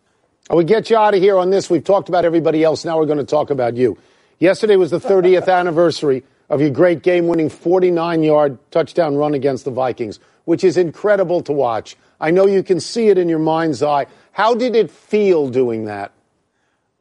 I 0.50 0.54
would 0.54 0.66
get 0.66 0.90
you 0.90 0.96
out 0.96 1.14
of 1.14 1.20
here 1.20 1.38
on 1.38 1.50
this. 1.50 1.70
We've 1.70 1.84
talked 1.84 2.08
about 2.08 2.24
everybody 2.24 2.64
else. 2.64 2.84
Now 2.84 2.98
we're 2.98 3.06
going 3.06 3.18
to 3.18 3.24
talk 3.24 3.50
about 3.50 3.76
you. 3.76 3.96
Yesterday 4.38 4.76
was 4.76 4.90
the 4.90 4.98
30th 4.98 5.48
anniversary 5.52 6.24
of 6.52 6.60
your 6.60 6.70
great 6.70 7.02
game 7.02 7.26
winning 7.28 7.48
49 7.48 8.22
yard 8.22 8.58
touchdown 8.70 9.16
run 9.16 9.32
against 9.32 9.64
the 9.64 9.70
Vikings, 9.70 10.20
which 10.44 10.62
is 10.62 10.76
incredible 10.76 11.40
to 11.42 11.52
watch. 11.52 11.96
I 12.20 12.30
know 12.30 12.46
you 12.46 12.62
can 12.62 12.78
see 12.78 13.08
it 13.08 13.16
in 13.16 13.28
your 13.28 13.38
mind's 13.38 13.82
eye. 13.82 14.06
How 14.32 14.54
did 14.54 14.76
it 14.76 14.90
feel 14.90 15.48
doing 15.48 15.86
that? 15.86 16.12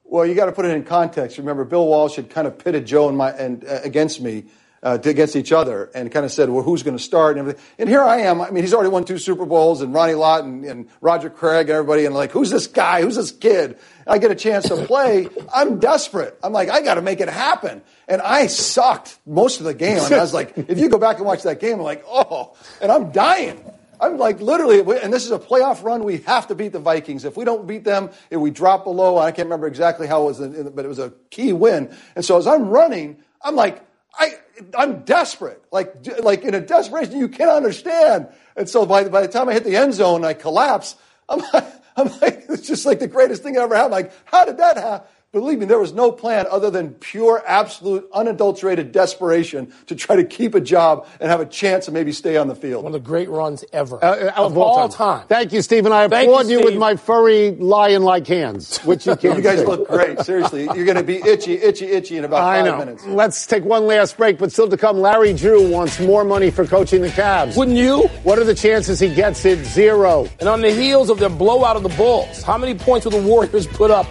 Well, 0.06 0.26
you 0.26 0.36
got 0.36 0.46
to 0.46 0.54
put 0.54 0.64
it 0.64 0.72
in 0.72 0.84
context. 0.86 1.38
Remember, 1.38 1.66
Bill 1.66 1.86
Walsh 1.86 2.16
had 2.16 2.30
kind 2.30 2.48
of 2.48 2.58
pitted 2.58 2.86
Joe 2.86 3.10
and 3.10 3.18
my 3.18 3.32
and 3.32 3.66
uh, 3.66 3.80
against 3.84 4.22
me 4.22 4.46
uh, 4.84 4.98
against 5.04 5.36
each 5.36 5.52
other 5.52 5.90
and 5.94 6.12
kind 6.12 6.26
of 6.26 6.32
said, 6.32 6.50
well, 6.50 6.64
who's 6.64 6.84
going 6.84 6.98
to 6.98 7.04
start 7.04 7.38
and 7.38 7.40
everything. 7.42 7.64
And 7.78 7.90
here 7.90 8.02
I 8.02 8.22
am. 8.22 8.42
I 8.42 8.50
mean, 8.52 8.64
he's 8.64 8.74
already 8.74 8.90
won 8.90 9.04
two 9.04 9.18
Super 9.18 9.46
Bowls 9.46 9.82
and 9.82 9.94
Ronnie 9.94 10.16
Lott 10.16 10.44
and, 10.44 10.66
and 10.66 10.90
Roger 11.02 11.30
Craig 11.30 11.70
and 11.70 11.78
everybody. 11.78 12.06
And 12.06 12.16
like, 12.16 12.32
who's 12.32 12.50
this 12.50 12.68
guy? 12.68 13.02
Who's 13.02 13.16
this 13.16 13.32
kid? 13.32 13.78
I 14.08 14.18
get 14.18 14.32
a 14.32 14.36
chance 14.36 14.68
to 14.70 14.78
play. 14.86 15.30
I'm 15.54 15.80
desperate. 15.80 16.38
I'm 16.44 16.54
like, 16.54 16.70
I 16.70 16.82
got 16.82 16.96
to 16.96 17.02
make 17.02 17.20
it 17.20 17.30
happen. 17.30 17.82
And 18.08 18.22
I 18.22 18.48
sucked 18.48 19.20
most 19.26 19.60
of 19.60 19.66
the 19.66 19.74
game. 19.74 20.00
And 20.00 20.14
I 20.14 20.22
was 20.22 20.34
like, 20.34 20.54
if 20.58 20.80
you 20.80 20.90
go 20.90 20.98
back 20.98 21.18
and 21.18 21.26
watch 21.26 21.44
that 21.44 21.60
game, 21.60 21.76
I'm 21.76 21.84
like, 21.84 22.04
oh, 22.08 22.56
and 22.82 22.92
I'm 22.92 23.12
dying. 23.12 23.64
I'm 24.00 24.18
like 24.18 24.42
literally, 24.42 24.80
and 24.80 25.14
this 25.14 25.26
is 25.26 25.32
a 25.32 25.38
playoff 25.38 25.84
run. 25.84 26.04
We 26.04 26.18
have 26.20 26.48
to 26.48 26.56
beat 26.56 26.72
the 26.72 26.80
Vikings. 26.80 27.24
If 27.24 27.38
we 27.38 27.46
don't 27.46 27.68
beat 27.68 27.84
them, 27.84 28.10
if 28.32 28.40
we 28.40 28.50
drop 28.50 28.84
below, 28.84 29.20
I 29.20 29.32
can't 29.32 29.46
remember 29.46 29.68
exactly 29.68 30.08
how 30.08 30.24
it 30.24 30.40
was, 30.40 30.40
but 30.72 30.84
it 30.84 30.88
was 30.88 30.98
a 30.98 31.14
key 31.30 31.54
win. 31.54 31.96
And 32.16 32.26
so 32.26 32.36
as 32.40 32.48
I'm 32.48 32.70
running, 32.70 33.18
I'm 33.44 33.56
like, 33.56 33.80
I, 34.18 34.32
I'm 34.78 35.02
desperate, 35.02 35.64
like, 35.72 35.94
like 36.22 36.44
in 36.44 36.54
a 36.54 36.62
desperation 36.62 37.18
you 37.18 37.30
can't 37.30 37.50
understand. 37.50 38.28
And 38.56 38.68
so 38.68 38.86
by, 38.86 39.04
by 39.06 39.22
the 39.22 39.28
time 39.28 39.50
I 39.50 39.54
hit 39.54 39.64
the 39.64 39.76
end 39.76 39.94
zone, 39.94 40.24
I 40.26 40.34
collapse. 40.34 40.96
I'm 41.30 41.40
like, 41.54 41.66
I'm 41.96 42.08
like, 42.22 42.46
it's 42.50 42.68
just 42.68 42.86
like 42.86 43.00
the 43.00 43.08
greatest 43.08 43.44
thing 43.44 43.58
I 43.58 43.62
ever 43.62 43.76
happened. 43.76 43.92
Like, 43.92 44.12
how 44.26 44.46
did 44.46 44.58
that 44.58 44.78
happen? 44.78 45.08
Believe 45.34 45.60
me, 45.60 45.66
there 45.66 45.80
was 45.80 45.94
no 45.94 46.12
plan 46.12 46.46
other 46.52 46.70
than 46.70 46.94
pure, 46.96 47.42
absolute, 47.48 48.06
unadulterated 48.14 48.92
desperation 48.92 49.72
to 49.86 49.96
try 49.96 50.18
to 50.18 50.26
keep 50.26 50.56
a 50.56 50.60
job 50.60 51.08
and 51.22 51.32
have 51.32 51.40
a 51.40 51.46
chance 51.46 51.86
to 51.86 51.92
maybe 51.94 52.12
stay 52.12 52.36
on 52.36 52.50
the 52.50 52.56
field. 52.56 52.84
One 52.84 52.94
of 52.94 53.02
the 53.02 53.08
great 53.08 53.30
runs 53.30 53.64
ever 53.72 54.04
uh, 54.04 54.10
uh 54.10 54.32
of, 54.36 54.52
of, 54.52 54.58
all, 54.58 54.80
all 54.80 54.90
time. 54.90 55.20
time. 55.20 55.28
Thank 55.30 55.54
you, 55.54 55.62
Stephen. 55.62 55.94
I 55.94 56.04
applaud 56.04 56.48
you, 56.48 56.60
you 56.60 56.66
with 56.66 56.76
my 56.76 56.98
furry 56.98 57.52
lion-like 57.52 58.28
hands, 58.28 58.80
which 58.80 59.08
you 59.08 59.16
can't. 59.22 59.38
you 59.38 59.42
guys 59.42 59.60
see. 59.60 59.66
look 59.66 59.88
great. 59.88 60.20
Seriously, 60.20 60.66
you're 60.66 60.84
going 60.84 60.98
to 60.98 61.04
be 61.04 61.22
itchy, 61.22 61.54
itchy, 61.54 61.86
itchy 61.86 62.18
in 62.18 62.26
about 62.26 62.44
I 62.44 62.58
five 62.58 62.66
know. 62.66 62.78
minutes. 62.80 63.06
Let's 63.06 63.48
take 63.48 63.64
one 63.64 63.88
last 63.88 64.18
break, 64.18 64.38
but 64.38 64.52
still 64.52 64.68
to 64.68 64.76
come. 64.76 65.00
Larry 65.00 65.32
Drew 65.32 65.66
wants 65.72 65.98
more 66.02 66.26
money 66.26 66.52
for 66.52 66.68
coaching 66.68 67.04
the 67.04 67.08
Cavs. 67.08 67.56
Wouldn't 67.56 67.78
you? 67.78 68.10
What 68.24 68.38
are 68.38 68.44
the 68.44 68.54
chances 68.54 69.00
he 69.00 69.16
gets 69.16 69.46
it? 69.46 69.64
Zero. 69.64 70.28
And 70.42 70.50
on 70.50 70.60
the 70.60 70.72
heels 70.72 71.10
of 71.10 71.20
their 71.20 71.30
blowout 71.30 71.78
of 71.78 71.84
the 71.84 71.96
Bulls, 71.96 72.44
how 72.44 72.58
many 72.58 72.76
points 72.76 73.06
will 73.06 73.14
the 73.14 73.26
Warriors 73.26 73.66
put 73.66 73.92
up 73.92 74.06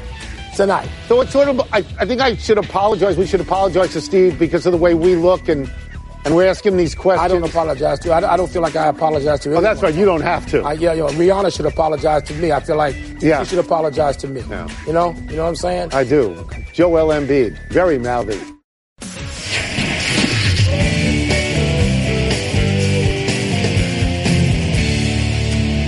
tonight. 0.60 0.88
So 1.08 1.22
it's 1.22 1.32
sort 1.32 1.48
of, 1.48 1.60
I, 1.72 1.78
I 1.98 2.04
think 2.04 2.20
I 2.20 2.36
should 2.36 2.58
apologize. 2.58 3.16
We 3.16 3.26
should 3.26 3.40
apologize 3.40 3.92
to 3.94 4.00
Steve 4.00 4.38
because 4.38 4.66
of 4.66 4.72
the 4.72 4.78
way 4.78 4.94
we 4.94 5.16
look 5.16 5.48
and 5.48 5.70
and 6.22 6.36
we're 6.36 6.46
asking 6.46 6.76
these 6.76 6.94
questions. 6.94 7.24
I 7.24 7.28
don't 7.28 7.48
apologize 7.48 7.98
to. 8.00 8.10
I, 8.10 8.34
I 8.34 8.36
don't 8.36 8.50
feel 8.50 8.60
like 8.60 8.76
I 8.76 8.88
apologize 8.88 9.40
to. 9.40 9.48
Anyone. 9.48 9.64
Oh, 9.64 9.66
that's 9.66 9.82
right. 9.82 9.94
You 9.94 10.04
don't 10.04 10.20
have 10.20 10.46
to. 10.48 10.60
I, 10.60 10.74
yeah, 10.74 10.94
Rihanna 10.94 11.56
should 11.56 11.64
apologize 11.64 12.24
to 12.24 12.34
me. 12.34 12.52
I 12.52 12.60
feel 12.60 12.76
like 12.76 12.94
yeah. 13.22 13.42
she 13.42 13.48
should 13.48 13.58
apologize 13.58 14.18
to 14.18 14.28
me. 14.28 14.42
Yeah. 14.42 14.68
You 14.86 14.92
know, 14.92 15.14
you 15.30 15.36
know 15.36 15.44
what 15.44 15.48
I'm 15.48 15.56
saying? 15.56 15.94
I 15.94 16.04
do. 16.04 16.46
Joel 16.74 17.08
Embiid, 17.08 17.56
very 17.70 17.98
mouthy. 17.98 18.38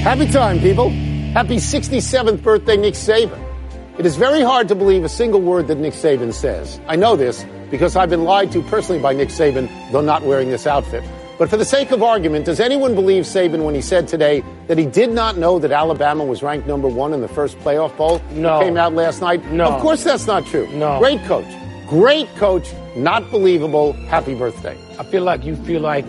Happy 0.03 0.27
time, 0.33 0.61
people. 0.61 0.89
Happy 1.35 1.57
67th 1.57 2.43
birthday, 2.43 2.79
Nick 2.79 2.95
Saban. 2.95 3.52
It 3.99 4.07
is 4.07 4.17
very 4.17 4.41
hard 4.41 4.69
to 4.69 4.75
believe 4.75 5.05
a 5.05 5.09
single 5.09 5.41
word 5.41 5.69
that 5.69 5.77
Nick 5.77 5.93
Saban 5.93 6.33
says. 6.33 6.81
I 6.87 6.97
know 6.97 7.15
this 7.15 7.45
because 7.71 7.95
I've 7.95 8.09
been 8.09 8.25
lied 8.25 8.51
to 8.53 8.63
personally 8.63 9.03
by 9.03 9.13
Nick 9.13 9.29
Saban, 9.29 9.69
though 9.93 10.01
not 10.01 10.23
wearing 10.23 10.49
this 10.49 10.67
outfit. 10.67 11.05
But 11.39 11.51
for 11.51 11.59
the 11.59 11.65
sake 11.67 11.91
of 11.91 12.03
argument, 12.03 12.47
does 12.47 12.59
anyone 12.59 12.95
believe 12.95 13.25
Saban 13.25 13.65
when 13.65 13.75
he 13.75 13.83
said 13.83 14.09
today 14.09 14.43
that 14.69 14.79
he 14.79 14.87
did 14.87 15.11
not 15.11 15.37
know 15.37 15.59
that 15.59 15.73
Alabama 15.73 16.25
was 16.25 16.43
ranked 16.43 16.67
number 16.67 16.89
one 16.89 17.13
in 17.13 17.21
the 17.21 17.29
first 17.29 17.59
playoff 17.59 17.95
bowl? 17.99 18.23
No. 18.31 18.59
That 18.59 18.65
came 18.65 18.77
out 18.79 18.95
last 18.95 19.21
night? 19.21 19.45
No. 19.53 19.67
Of 19.67 19.83
course 19.83 20.05
that's 20.05 20.27
not 20.27 20.47
true. 20.47 20.67
No. 20.73 20.99
Great 20.99 21.23
coach. 21.25 21.53
Great 21.87 22.35
coach. 22.37 22.73
Not 22.97 23.31
believable. 23.31 23.93
Happy 24.09 24.35
birthday. 24.35 24.79
I 24.99 25.05
feel 25.05 25.23
like 25.23 25.45
you 25.45 25.55
feel 25.55 25.83
like 25.83 26.07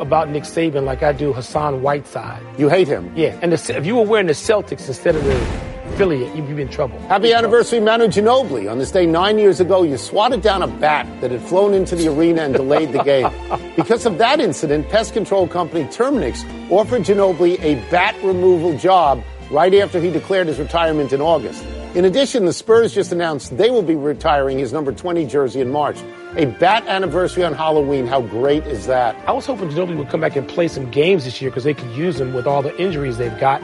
about 0.00 0.28
Nick 0.28 0.42
Saban 0.42 0.84
like 0.84 1.04
I 1.04 1.12
do 1.12 1.32
Hassan 1.32 1.82
Whiteside. 1.82 2.42
You 2.58 2.68
hate 2.68 2.88
him. 2.88 3.12
Yeah, 3.14 3.38
and 3.42 3.52
the, 3.52 3.76
if 3.76 3.86
you 3.86 3.94
were 3.94 4.02
wearing 4.02 4.26
the 4.26 4.32
Celtics 4.32 4.88
instead 4.88 5.14
of 5.14 5.22
the 5.24 5.71
affiliate, 5.86 6.34
you'd 6.34 6.54
be 6.54 6.62
in 6.62 6.68
trouble. 6.68 6.98
Happy 7.02 7.28
Big 7.28 7.32
anniversary, 7.32 7.80
Manu 7.80 8.06
Ginobili. 8.06 8.70
On 8.70 8.78
this 8.78 8.90
day 8.90 9.06
nine 9.06 9.38
years 9.38 9.60
ago, 9.60 9.82
you 9.82 9.96
swatted 9.96 10.42
down 10.42 10.62
a 10.62 10.66
bat 10.66 11.06
that 11.20 11.30
had 11.30 11.42
flown 11.42 11.74
into 11.74 11.96
the 11.96 12.08
arena 12.08 12.42
and 12.42 12.54
delayed 12.54 12.92
the 12.92 13.02
game. 13.02 13.30
because 13.76 14.06
of 14.06 14.18
that 14.18 14.40
incident, 14.40 14.88
pest 14.88 15.12
control 15.12 15.46
company 15.46 15.84
Terminix 15.84 16.44
offered 16.70 17.02
Ginobili 17.02 17.60
a 17.60 17.74
bat 17.90 18.14
removal 18.22 18.76
job 18.78 19.22
right 19.50 19.74
after 19.74 20.00
he 20.00 20.10
declared 20.10 20.46
his 20.46 20.58
retirement 20.58 21.12
in 21.12 21.20
August. 21.20 21.64
In 21.94 22.06
addition, 22.06 22.46
the 22.46 22.54
Spurs 22.54 22.94
just 22.94 23.12
announced 23.12 23.54
they 23.58 23.70
will 23.70 23.82
be 23.82 23.94
retiring 23.94 24.58
his 24.58 24.72
number 24.72 24.92
20 24.92 25.26
jersey 25.26 25.60
in 25.60 25.70
March. 25.70 25.98
A 26.36 26.46
bat 26.46 26.86
anniversary 26.86 27.44
on 27.44 27.52
Halloween. 27.52 28.06
How 28.06 28.22
great 28.22 28.66
is 28.66 28.86
that? 28.86 29.14
I 29.28 29.32
was 29.32 29.44
hoping 29.44 29.68
Ginobili 29.68 29.98
would 29.98 30.08
come 30.08 30.22
back 30.22 30.34
and 30.34 30.48
play 30.48 30.68
some 30.68 30.90
games 30.90 31.26
this 31.26 31.42
year 31.42 31.50
because 31.50 31.64
they 31.64 31.74
could 31.74 31.90
use 31.90 32.18
him 32.18 32.32
with 32.32 32.46
all 32.46 32.62
the 32.62 32.74
injuries 32.80 33.18
they've 33.18 33.38
got. 33.38 33.60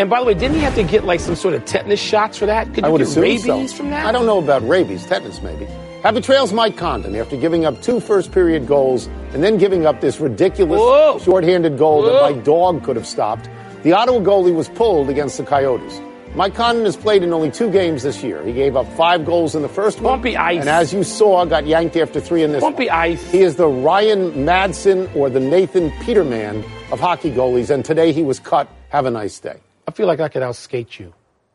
And 0.00 0.08
by 0.08 0.18
the 0.18 0.24
way, 0.24 0.32
didn't 0.32 0.54
he 0.54 0.60
have 0.62 0.74
to 0.76 0.82
get 0.82 1.04
like 1.04 1.20
some 1.20 1.36
sort 1.36 1.52
of 1.52 1.66
tetanus 1.66 2.00
shots 2.00 2.38
for 2.38 2.46
that? 2.46 2.72
Could 2.72 2.84
I 2.84 2.86
you 2.86 2.92
would 2.92 2.98
get 3.00 3.08
assume 3.08 3.22
rabies 3.22 3.70
so. 3.70 3.76
from 3.76 3.90
that? 3.90 4.06
I 4.06 4.12
don't 4.12 4.24
know 4.24 4.38
about 4.38 4.66
rabies, 4.66 5.04
tetanus 5.04 5.42
maybe. 5.42 5.66
Happy 6.02 6.22
trails, 6.22 6.54
Mike 6.54 6.78
Condon, 6.78 7.14
after 7.16 7.36
giving 7.36 7.66
up 7.66 7.82
two 7.82 8.00
first 8.00 8.32
period 8.32 8.66
goals 8.66 9.08
and 9.34 9.44
then 9.44 9.58
giving 9.58 9.84
up 9.84 10.00
this 10.00 10.18
ridiculous 10.18 10.80
Whoa. 10.80 11.18
shorthanded 11.18 11.76
goal 11.76 12.00
Whoa. 12.00 12.12
that 12.14 12.22
my 12.34 12.40
dog 12.40 12.82
could 12.82 12.96
have 12.96 13.06
stopped. 13.06 13.50
The 13.82 13.92
Ottawa 13.92 14.20
goalie 14.20 14.54
was 14.54 14.70
pulled 14.70 15.10
against 15.10 15.36
the 15.36 15.44
Coyotes. 15.44 16.00
Mike 16.34 16.54
Condon 16.54 16.86
has 16.86 16.96
played 16.96 17.22
in 17.22 17.34
only 17.34 17.50
two 17.50 17.70
games 17.70 18.02
this 18.02 18.22
year. 18.22 18.42
He 18.42 18.54
gave 18.54 18.76
up 18.76 18.90
five 18.96 19.26
goals 19.26 19.54
in 19.54 19.60
the 19.60 19.68
first 19.68 20.00
one. 20.00 20.24
Ice. 20.26 20.60
And 20.60 20.68
as 20.70 20.94
you 20.94 21.04
saw, 21.04 21.44
got 21.44 21.66
yanked 21.66 21.96
after 21.96 22.20
three 22.20 22.42
in 22.42 22.52
this 22.52 22.62
Bumpy 22.62 22.86
one. 22.86 22.96
ice. 22.96 23.30
He 23.30 23.42
is 23.42 23.56
the 23.56 23.68
Ryan 23.68 24.32
Madson 24.46 25.14
or 25.14 25.28
the 25.28 25.40
Nathan 25.40 25.90
Peterman 26.00 26.64
of 26.90 27.00
hockey 27.00 27.30
goalies, 27.30 27.68
and 27.68 27.84
today 27.84 28.12
he 28.12 28.22
was 28.22 28.38
cut. 28.40 28.66
Have 28.88 29.04
a 29.04 29.10
nice 29.10 29.38
day. 29.38 29.60
I 29.90 29.92
feel 29.92 30.06
like 30.06 30.20
I 30.20 30.28
could 30.28 30.42
outskate 30.42 31.00
you. 31.00 31.12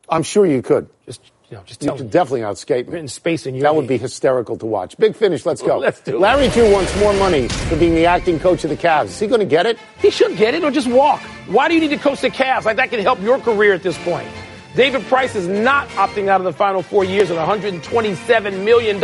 I'm 0.10 0.22
sure 0.24 0.46
you 0.46 0.62
could. 0.62 0.90
Just 1.06 1.22
you 1.50 1.56
know, 1.56 1.64
just 1.66 1.82
You 1.82 1.88
tell 1.88 1.96
could 1.98 2.08
me. 2.08 2.12
definitely 2.12 2.42
outskate 2.42 2.90
me. 2.90 3.00
In 3.00 3.08
space 3.08 3.46
in 3.46 3.56
your 3.56 3.64
That 3.64 3.76
would 3.76 3.88
be 3.88 3.98
hysterical 3.98 4.58
to 4.58 4.66
watch. 4.66 4.98
Big 4.98 5.16
finish. 5.16 5.46
Let's 5.46 5.62
go. 5.62 5.78
Let's 5.78 6.02
do 6.02 6.18
it. 6.18 6.20
Larry 6.20 6.50
Drew 6.50 6.70
wants 6.70 6.94
more 7.00 7.14
money 7.14 7.48
for 7.48 7.78
being 7.78 7.96
the 7.96 8.06
acting 8.06 8.38
coach 8.40 8.66
of 8.66 8.70
the 8.72 8.76
Cavs. 8.76 9.06
Is 9.06 9.20
he 9.22 9.28
going 9.28 9.40
to 9.40 9.46
get 9.46 9.66
it? 9.66 9.80
He 10.02 10.10
should 10.10 10.36
get 10.36 10.54
it 10.54 10.64
or 10.66 10.70
just 10.72 10.88
walk. 10.88 11.22
Why 11.48 11.70
do 11.70 11.76
you 11.76 11.80
need 11.80 11.92
to 11.92 11.98
coach 11.98 12.20
the 12.20 12.30
Cavs? 12.30 12.66
Like 12.66 12.76
that 12.76 12.90
can 12.90 13.00
help 13.00 13.22
your 13.22 13.40
career 13.40 13.74
at 13.74 13.84
this 13.84 13.98
point. 14.00 14.28
David 14.76 15.04
Price 15.04 15.34
is 15.36 15.48
not 15.48 15.88
opting 15.90 16.28
out 16.28 16.42
of 16.42 16.46
the 16.46 16.52
final 16.52 16.82
four 16.84 17.06
years 17.06 17.30
and 17.30 17.40
$127 17.40 18.64
million 18.66 19.02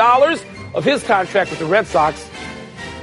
of 0.76 0.84
his 0.84 1.04
contract 1.04 1.52
with 1.52 1.60
the 1.60 1.66
Red 1.66 1.88
Sox. 1.88 2.22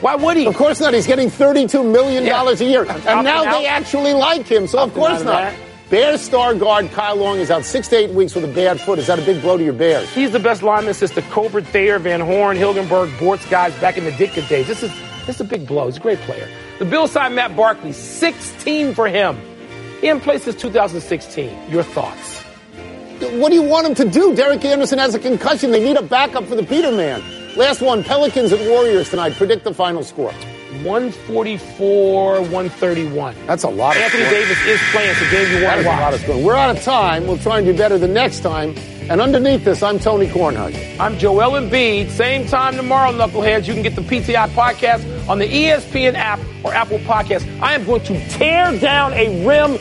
Why 0.03 0.15
would 0.15 0.37
he? 0.37 0.47
Of 0.47 0.57
course 0.57 0.79
not. 0.79 0.93
He's 0.95 1.07
getting 1.07 1.31
$32 1.31 1.91
million 1.91 2.25
Yeah. 2.25 2.45
a 2.47 2.55
year. 2.63 2.85
And 2.89 3.25
now 3.25 3.45
out. 3.47 3.53
they 3.59 3.67
actually 3.67 4.13
like 4.13 4.47
him, 4.47 4.67
so 4.67 4.79
of 4.81 4.93
course 4.95 5.21
of 5.21 5.27
not. 5.27 5.33
that. 5.53 5.59
Bears 5.91 6.21
star 6.21 6.55
guard 6.55 6.91
Kyle 6.91 7.17
Long 7.17 7.39
is 7.39 7.51
out 7.51 7.65
six 7.65 7.89
to 7.89 7.97
eight 7.97 8.11
weeks 8.11 8.35
with 8.35 8.45
a 8.45 8.49
bad 8.49 8.79
foot. 8.79 8.99
Is 8.99 9.07
that 9.07 9.19
a 9.19 9.23
big 9.23 9.41
blow 9.41 9.57
to 9.57 9.65
your 9.65 9.73
Bears? 9.73 10.13
He's 10.13 10.31
the 10.31 10.39
best 10.39 10.63
lineman 10.63 10.93
since 10.93 11.13
the 11.13 11.23
Covert, 11.23 11.65
Thayer, 11.67 11.99
Van 11.99 12.21
Horne, 12.21 12.59
Hilgenberg, 12.59 13.09
Bortz 13.17 13.49
guys 13.49 13.75
back 13.81 13.97
in 13.97 14.05
the 14.05 14.11
Ditka 14.11 14.47
days. 14.51 14.67
This 14.67 14.83
is 14.83 14.93
this 15.27 15.37
is 15.37 15.41
a 15.41 15.45
big 15.45 15.67
blow. 15.67 15.87
He's 15.87 15.97
a 15.97 16.01
great 16.01 16.19
player. 16.21 16.47
The 16.79 16.85
Bills 16.85 17.13
signed 17.13 17.37
Matt 17.37 17.57
Barkley, 17.57 17.93
16 17.93 18.95
for 18.95 19.09
him. 19.09 19.39
He 20.03 20.09
hasn't 20.09 20.25
played 20.25 20.43
since 20.43 20.57
2016. 20.57 21.71
Your 21.71 21.83
thoughts? 21.83 22.43
What 23.21 23.49
do 23.49 23.55
you 23.55 23.63
want 23.63 23.87
him 23.87 23.95
to 23.95 24.09
do? 24.09 24.35
Derek 24.35 24.65
Anderson 24.67 24.99
has 24.99 25.15
a 25.15 25.19
concussion. 25.19 25.71
They 25.71 25.83
need 25.83 25.97
a 25.97 26.03
backup 26.03 26.45
for 26.45 26.55
the 26.55 26.65
Peterman. 26.65 27.23
Last 27.57 27.81
one, 27.81 28.05
Pelicans 28.05 28.53
at 28.53 28.61
Warriors 28.69 29.09
tonight. 29.09 29.33
Predict 29.33 29.65
the 29.65 29.73
final 29.73 30.05
score. 30.05 30.33
144, 30.85 32.41
131. 32.41 33.35
That's 33.47 33.65
a 33.65 33.69
lot 33.69 33.97
of 33.97 34.03
Anthony. 34.03 34.25
Davis 34.25 34.59
is 34.67 34.81
playing. 34.91 35.17
A 35.17 35.31
game 35.31 35.59
you 35.59 35.65
want 35.65 35.81
to 35.81 35.87
a 35.87 35.91
lot 35.91 36.15
of 36.15 36.29
watch. 36.29 36.43
We're 36.43 36.57
out 36.57 36.77
of 36.77 36.83
time. 36.83 37.27
We'll 37.27 37.39
try 37.39 37.59
and 37.59 37.67
do 37.67 37.77
better 37.77 37.99
the 37.99 38.09
next 38.09 38.41
time. 38.41 38.75
And 39.11 39.23
underneath 39.23 39.65
this, 39.65 39.83
I'm 39.83 39.99
Tony 39.99 40.27
Kornheiser. 40.27 41.01
I'm 41.01 41.17
Joel 41.19 41.53
Embiid. 41.53 42.11
Same 42.11 42.47
time 42.47 42.77
tomorrow, 42.77 43.11
Knuckleheads. 43.11 43.67
You 43.67 43.73
can 43.73 43.83
get 43.83 43.97
the 43.97 44.03
PTI 44.03 44.49
podcast 44.49 45.29
on 45.29 45.39
the 45.39 45.47
ESPN 45.47 46.15
app 46.15 46.39
or 46.63 46.75
Apple 46.75 46.99
Podcast. 46.99 47.47
I 47.63 47.75
am 47.75 47.85
going 47.85 48.03
to 48.03 48.29
tear 48.29 48.79
down 48.79 49.15
a 49.15 49.47
rim 49.47 49.79